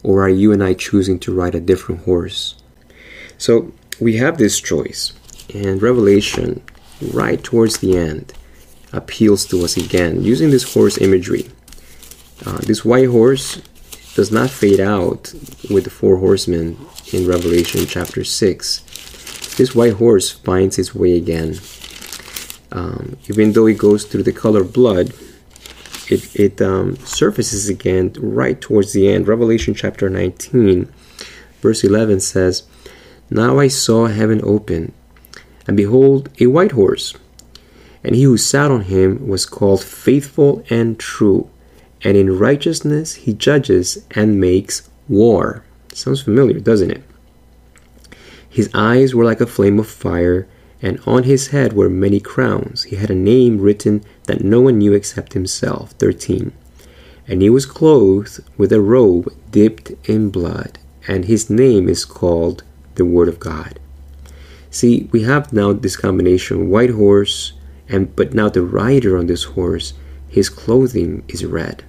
Or 0.04 0.24
are 0.24 0.30
you 0.30 0.54
and 0.54 0.64
I 0.64 0.74
choosing 0.74 1.20
to 1.20 1.36
ride 1.36 1.54
a 1.54 1.60
different 1.60 2.06
horse? 2.06 2.56
So 3.38 3.74
we 4.00 4.16
have 4.18 4.38
this 4.38 4.62
choice, 4.62 5.12
and 5.54 5.82
Revelation, 5.82 6.64
right 7.02 7.44
towards 7.44 7.80
the 7.80 7.98
end, 7.98 8.34
appeals 8.92 9.46
to 9.46 9.64
us 9.64 9.78
again 9.78 10.24
using 10.24 10.50
this 10.50 10.74
horse 10.74 10.98
imagery. 10.98 11.50
Uh, 12.46 12.58
this 12.60 12.86
white 12.86 13.10
horse 13.10 13.62
does 14.16 14.32
not 14.32 14.50
fade 14.50 14.80
out 14.80 15.34
with 15.70 15.84
the 15.84 15.90
four 15.90 16.18
horsemen 16.18 16.78
in 17.14 17.28
Revelation 17.28 17.86
chapter 17.86 18.24
6. 18.24 19.56
This 19.58 19.76
white 19.76 19.94
horse 19.94 20.32
finds 20.32 20.80
its 20.80 20.96
way 20.96 21.16
again. 21.16 21.56
Um, 22.72 23.18
even 23.30 23.54
though 23.54 23.68
it 23.68 23.78
goes 23.78 24.06
through 24.06 24.24
the 24.24 24.34
color 24.34 24.64
blood, 24.64 25.14
it, 26.10 26.36
it 26.36 26.62
um, 26.62 26.96
surfaces 26.98 27.70
again 27.70 28.14
right 28.20 28.60
towards 28.60 28.94
the 28.94 29.08
end. 29.08 29.28
Revelation 29.28 29.74
chapter 29.74 30.10
19, 30.10 30.92
verse 31.62 31.84
11 31.84 32.20
says, 32.20 32.64
Now 33.30 33.60
I 33.60 33.68
saw 33.68 34.08
heaven 34.08 34.42
open, 34.44 34.94
and 35.70 35.78
behold, 35.78 36.30
a 36.40 36.48
white 36.48 36.72
horse, 36.72 37.14
and 38.04 38.16
he 38.16 38.24
who 38.24 38.38
sat 38.38 38.72
on 38.72 38.82
him 38.82 39.28
was 39.28 39.46
called 39.46 39.84
Faithful 39.84 40.64
and 40.72 40.98
True, 40.98 41.48
and 42.04 42.18
in 42.18 42.40
righteousness 42.40 43.14
he 43.14 43.34
judges 43.34 44.04
and 44.10 44.42
makes 44.42 44.90
war. 45.08 45.64
Sounds 45.94 46.24
familiar, 46.24 46.60
doesn't 46.60 46.90
it? 46.90 47.04
His 48.50 48.68
eyes 48.74 49.14
were 49.14 49.24
like 49.24 49.42
a 49.42 49.46
flame 49.46 49.78
of 49.78 49.88
fire 49.88 50.48
and 50.82 51.00
on 51.06 51.26
his 51.26 51.50
head 51.50 51.74
were 51.74 51.88
many 51.88 52.20
crowns. 52.20 52.86
He 52.86 52.96
had 52.96 53.12
a 53.12 53.16
name 53.16 53.62
written 53.62 54.04
that 54.24 54.44
no 54.44 54.62
one 54.62 54.80
knew 54.80 54.94
except 54.94 55.34
himself. 55.34 55.92
13. 56.00 56.52
And 57.28 57.44
he 57.44 57.50
was 57.52 57.68
clothed 57.68 58.40
with 58.58 58.74
a 58.74 58.82
robe 58.82 59.32
dipped 59.52 59.92
in 60.10 60.32
blood, 60.32 60.80
and 61.08 61.26
his 61.26 61.48
name 61.48 61.88
is 61.88 62.06
called 62.06 62.64
the 62.96 63.06
Word 63.06 63.28
of 63.28 63.40
God. 63.40 63.80
See, 64.72 65.10
we 65.12 65.24
have 65.24 65.52
now 65.52 65.74
this 65.74 65.96
combination 65.96 66.70
white 66.70 66.92
horse, 66.92 67.54
and 67.88 68.16
but 68.16 68.34
now 68.34 68.50
the 68.50 68.64
rider 68.64 69.18
on 69.18 69.28
this 69.28 69.44
horse, 69.44 69.94
his 70.28 70.50
clothing 70.50 71.24
is 71.28 71.46
red. 71.46 71.84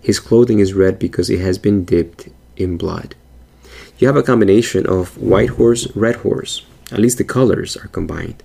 His 0.00 0.18
clothing 0.18 0.58
is 0.58 0.74
red 0.74 0.98
because 0.98 1.30
it 1.30 1.40
has 1.40 1.58
been 1.58 1.84
dipped 1.84 2.28
in 2.56 2.76
blood. 2.76 3.14
You 3.98 4.06
have 4.06 4.16
a 4.16 4.22
combination 4.22 4.86
of 4.86 5.16
white 5.18 5.50
horse, 5.50 5.86
red 5.94 6.16
horse 6.16 6.62
at 6.92 6.98
least 6.98 7.18
the 7.18 7.24
colors 7.24 7.76
are 7.76 7.88
combined, 7.88 8.42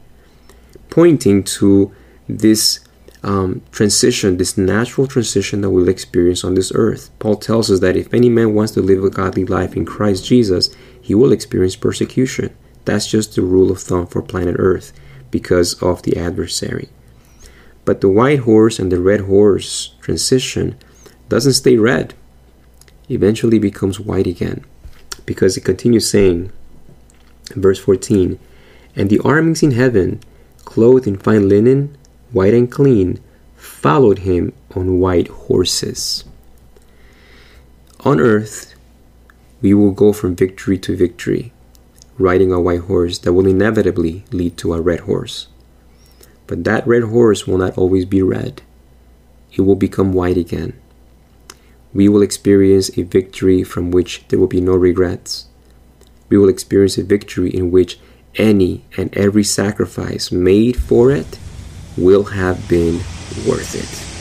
pointing 0.89 1.43
to 1.43 1.91
this 2.29 2.79
um, 3.23 3.61
transition, 3.71 4.37
this 4.37 4.57
natural 4.57 5.05
transition 5.05 5.61
that 5.61 5.69
we'll 5.69 5.89
experience 5.89 6.43
on 6.43 6.53
this 6.53 6.71
earth. 6.73 7.09
Paul 7.19 7.35
tells 7.35 7.69
us 7.69 7.81
that 7.81 7.97
if 7.97 8.13
any 8.13 8.29
man 8.29 8.53
wants 8.53 8.71
to 8.73 8.81
live 8.81 9.03
a 9.03 9.09
godly 9.09 9.43
life 9.43 9.75
in 9.75 9.85
Christ 9.85 10.25
Jesus, 10.25 10.73
he 11.01 11.13
will 11.13 11.33
experience 11.33 11.75
persecution. 11.75 12.55
That's 12.87 13.05
just 13.05 13.35
the 13.35 13.41
rule 13.41 13.69
of 13.69 13.81
thumb 13.81 14.07
for 14.07 14.21
planet 14.21 14.55
Earth 14.57 14.93
because 15.29 15.73
of 15.83 16.03
the 16.03 16.15
adversary. 16.15 16.87
But 17.83 17.99
the 17.99 18.07
white 18.07 18.39
horse 18.39 18.79
and 18.79 18.89
the 18.89 19.01
red 19.01 19.21
horse 19.27 19.93
transition 19.99 20.77
doesn't 21.27 21.59
stay 21.59 21.75
red, 21.75 22.13
eventually 23.09 23.59
becomes 23.59 23.99
white 23.99 24.25
again 24.25 24.63
because 25.25 25.57
it 25.57 25.65
continues 25.65 26.09
saying, 26.09 26.49
Verse 27.53 27.77
14 27.77 28.39
And 28.95 29.09
the 29.09 29.19
armies 29.19 29.61
in 29.61 29.71
heaven, 29.71 30.21
clothed 30.63 31.07
in 31.07 31.17
fine 31.17 31.49
linen, 31.49 31.97
white 32.31 32.53
and 32.53 32.71
clean, 32.71 33.19
followed 33.57 34.19
him 34.19 34.53
on 34.73 35.01
white 35.01 35.27
horses. 35.27 36.23
On 38.05 38.21
earth, 38.21 38.75
we 39.61 39.73
will 39.73 39.91
go 39.91 40.13
from 40.13 40.37
victory 40.37 40.77
to 40.77 40.95
victory, 40.95 41.51
riding 42.17 42.51
a 42.51 42.59
white 42.59 42.81
horse 42.81 43.19
that 43.19 43.33
will 43.33 43.47
inevitably 43.47 44.23
lead 44.31 44.57
to 44.57 44.73
a 44.73 44.81
red 44.81 45.01
horse. 45.01 45.47
But 46.47 46.63
that 46.63 46.87
red 46.87 47.03
horse 47.03 47.45
will 47.45 47.57
not 47.57 47.77
always 47.77 48.05
be 48.05 48.21
red, 48.21 48.61
it 49.53 49.61
will 49.61 49.75
become 49.75 50.13
white 50.13 50.37
again. 50.37 50.73
We 51.93 52.09
will 52.09 52.21
experience 52.21 52.95
a 52.97 53.03
victory 53.03 53.63
from 53.63 53.91
which 53.91 54.27
there 54.27 54.39
will 54.39 54.47
be 54.47 54.61
no 54.61 54.75
regrets 54.75 55.47
we 56.29 56.37
will 56.37 56.49
experience 56.49 56.97
a 56.97 57.03
victory 57.03 57.49
in 57.49 57.71
which 57.71 57.99
any 58.35 58.85
and 58.97 59.15
every 59.15 59.43
sacrifice 59.43 60.31
made 60.31 60.77
for 60.77 61.11
it 61.11 61.39
will 61.97 62.25
have 62.25 62.67
been 62.67 62.95
worth 63.47 63.75
it. 63.75 64.16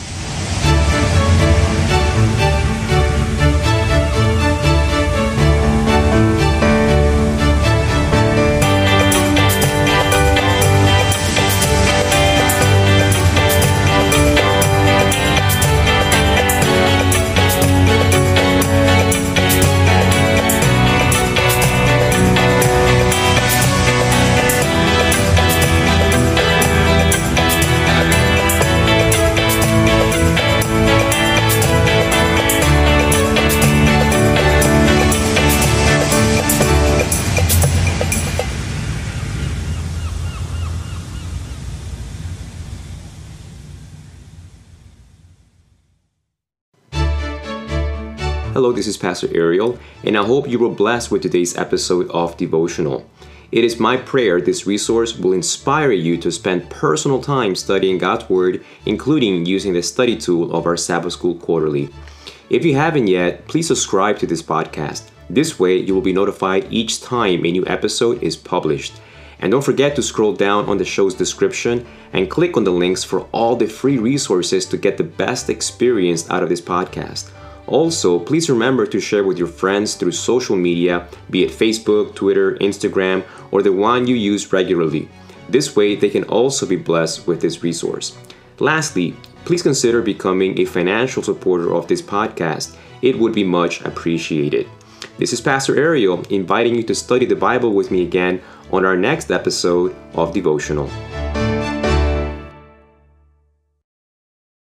Hello, 48.67 48.75
this 48.75 48.87
is 48.87 48.97
Pastor 48.97 49.29
Ariel, 49.33 49.79
and 50.03 50.17
I 50.17 50.25
hope 50.25 50.45
you 50.45 50.59
were 50.59 50.67
blessed 50.67 51.09
with 51.09 51.21
today's 51.21 51.55
episode 51.55 52.11
of 52.11 52.35
Devotional. 52.35 53.09
It 53.49 53.63
is 53.63 53.79
my 53.79 53.95
prayer 53.95 54.41
this 54.41 54.67
resource 54.67 55.17
will 55.17 55.31
inspire 55.31 55.93
you 55.93 56.17
to 56.17 56.29
spend 56.29 56.69
personal 56.69 57.23
time 57.23 57.55
studying 57.55 57.97
God's 57.97 58.29
Word, 58.29 58.65
including 58.85 59.45
using 59.45 59.71
the 59.71 59.81
study 59.81 60.17
tool 60.17 60.53
of 60.53 60.65
our 60.65 60.75
Sabbath 60.75 61.13
School 61.13 61.35
Quarterly. 61.35 61.87
If 62.49 62.65
you 62.65 62.75
haven't 62.75 63.07
yet, 63.07 63.47
please 63.47 63.67
subscribe 63.67 64.19
to 64.19 64.27
this 64.27 64.43
podcast. 64.43 65.11
This 65.29 65.57
way, 65.57 65.77
you 65.77 65.95
will 65.95 66.01
be 66.01 66.11
notified 66.11 66.67
each 66.69 67.01
time 67.01 67.45
a 67.45 67.51
new 67.51 67.65
episode 67.67 68.21
is 68.21 68.35
published. 68.35 68.99
And 69.39 69.49
don't 69.49 69.63
forget 69.63 69.95
to 69.95 70.03
scroll 70.03 70.33
down 70.33 70.65
on 70.65 70.77
the 70.77 70.83
show's 70.83 71.15
description 71.15 71.85
and 72.11 72.29
click 72.29 72.57
on 72.57 72.65
the 72.65 72.71
links 72.71 73.05
for 73.05 73.21
all 73.31 73.55
the 73.55 73.67
free 73.67 73.97
resources 73.97 74.65
to 74.65 74.77
get 74.77 74.97
the 74.97 75.05
best 75.05 75.49
experience 75.49 76.29
out 76.29 76.43
of 76.43 76.49
this 76.49 76.59
podcast. 76.59 77.31
Also, 77.67 78.17
please 78.17 78.49
remember 78.49 78.87
to 78.87 78.99
share 78.99 79.25
with 79.25 79.37
your 79.37 79.47
friends 79.47 79.95
through 79.95 80.13
social 80.13 80.55
media, 80.55 81.07
be 81.29 81.43
it 81.43 81.51
Facebook, 81.51 82.15
Twitter, 82.15 82.55
Instagram, 82.55 83.25
or 83.51 83.61
the 83.61 83.71
one 83.71 84.07
you 84.07 84.15
use 84.15 84.53
regularly. 84.53 85.09
This 85.49 85.75
way, 85.75 85.95
they 85.95 86.09
can 86.09 86.23
also 86.25 86.65
be 86.65 86.77
blessed 86.77 87.27
with 87.27 87.41
this 87.41 87.63
resource. 87.63 88.17
Lastly, 88.59 89.15
please 89.45 89.61
consider 89.61 90.01
becoming 90.01 90.59
a 90.59 90.65
financial 90.65 91.21
supporter 91.21 91.73
of 91.73 91.87
this 91.87 92.01
podcast. 92.01 92.75
It 93.01 93.19
would 93.19 93.33
be 93.33 93.43
much 93.43 93.81
appreciated. 93.81 94.67
This 95.17 95.33
is 95.33 95.41
Pastor 95.41 95.77
Ariel 95.77 96.23
inviting 96.29 96.75
you 96.75 96.83
to 96.83 96.95
study 96.95 97.25
the 97.25 97.35
Bible 97.35 97.73
with 97.73 97.91
me 97.91 98.03
again 98.03 98.41
on 98.71 98.85
our 98.85 98.97
next 98.97 99.29
episode 99.29 99.95
of 100.13 100.33
Devotional. 100.33 100.89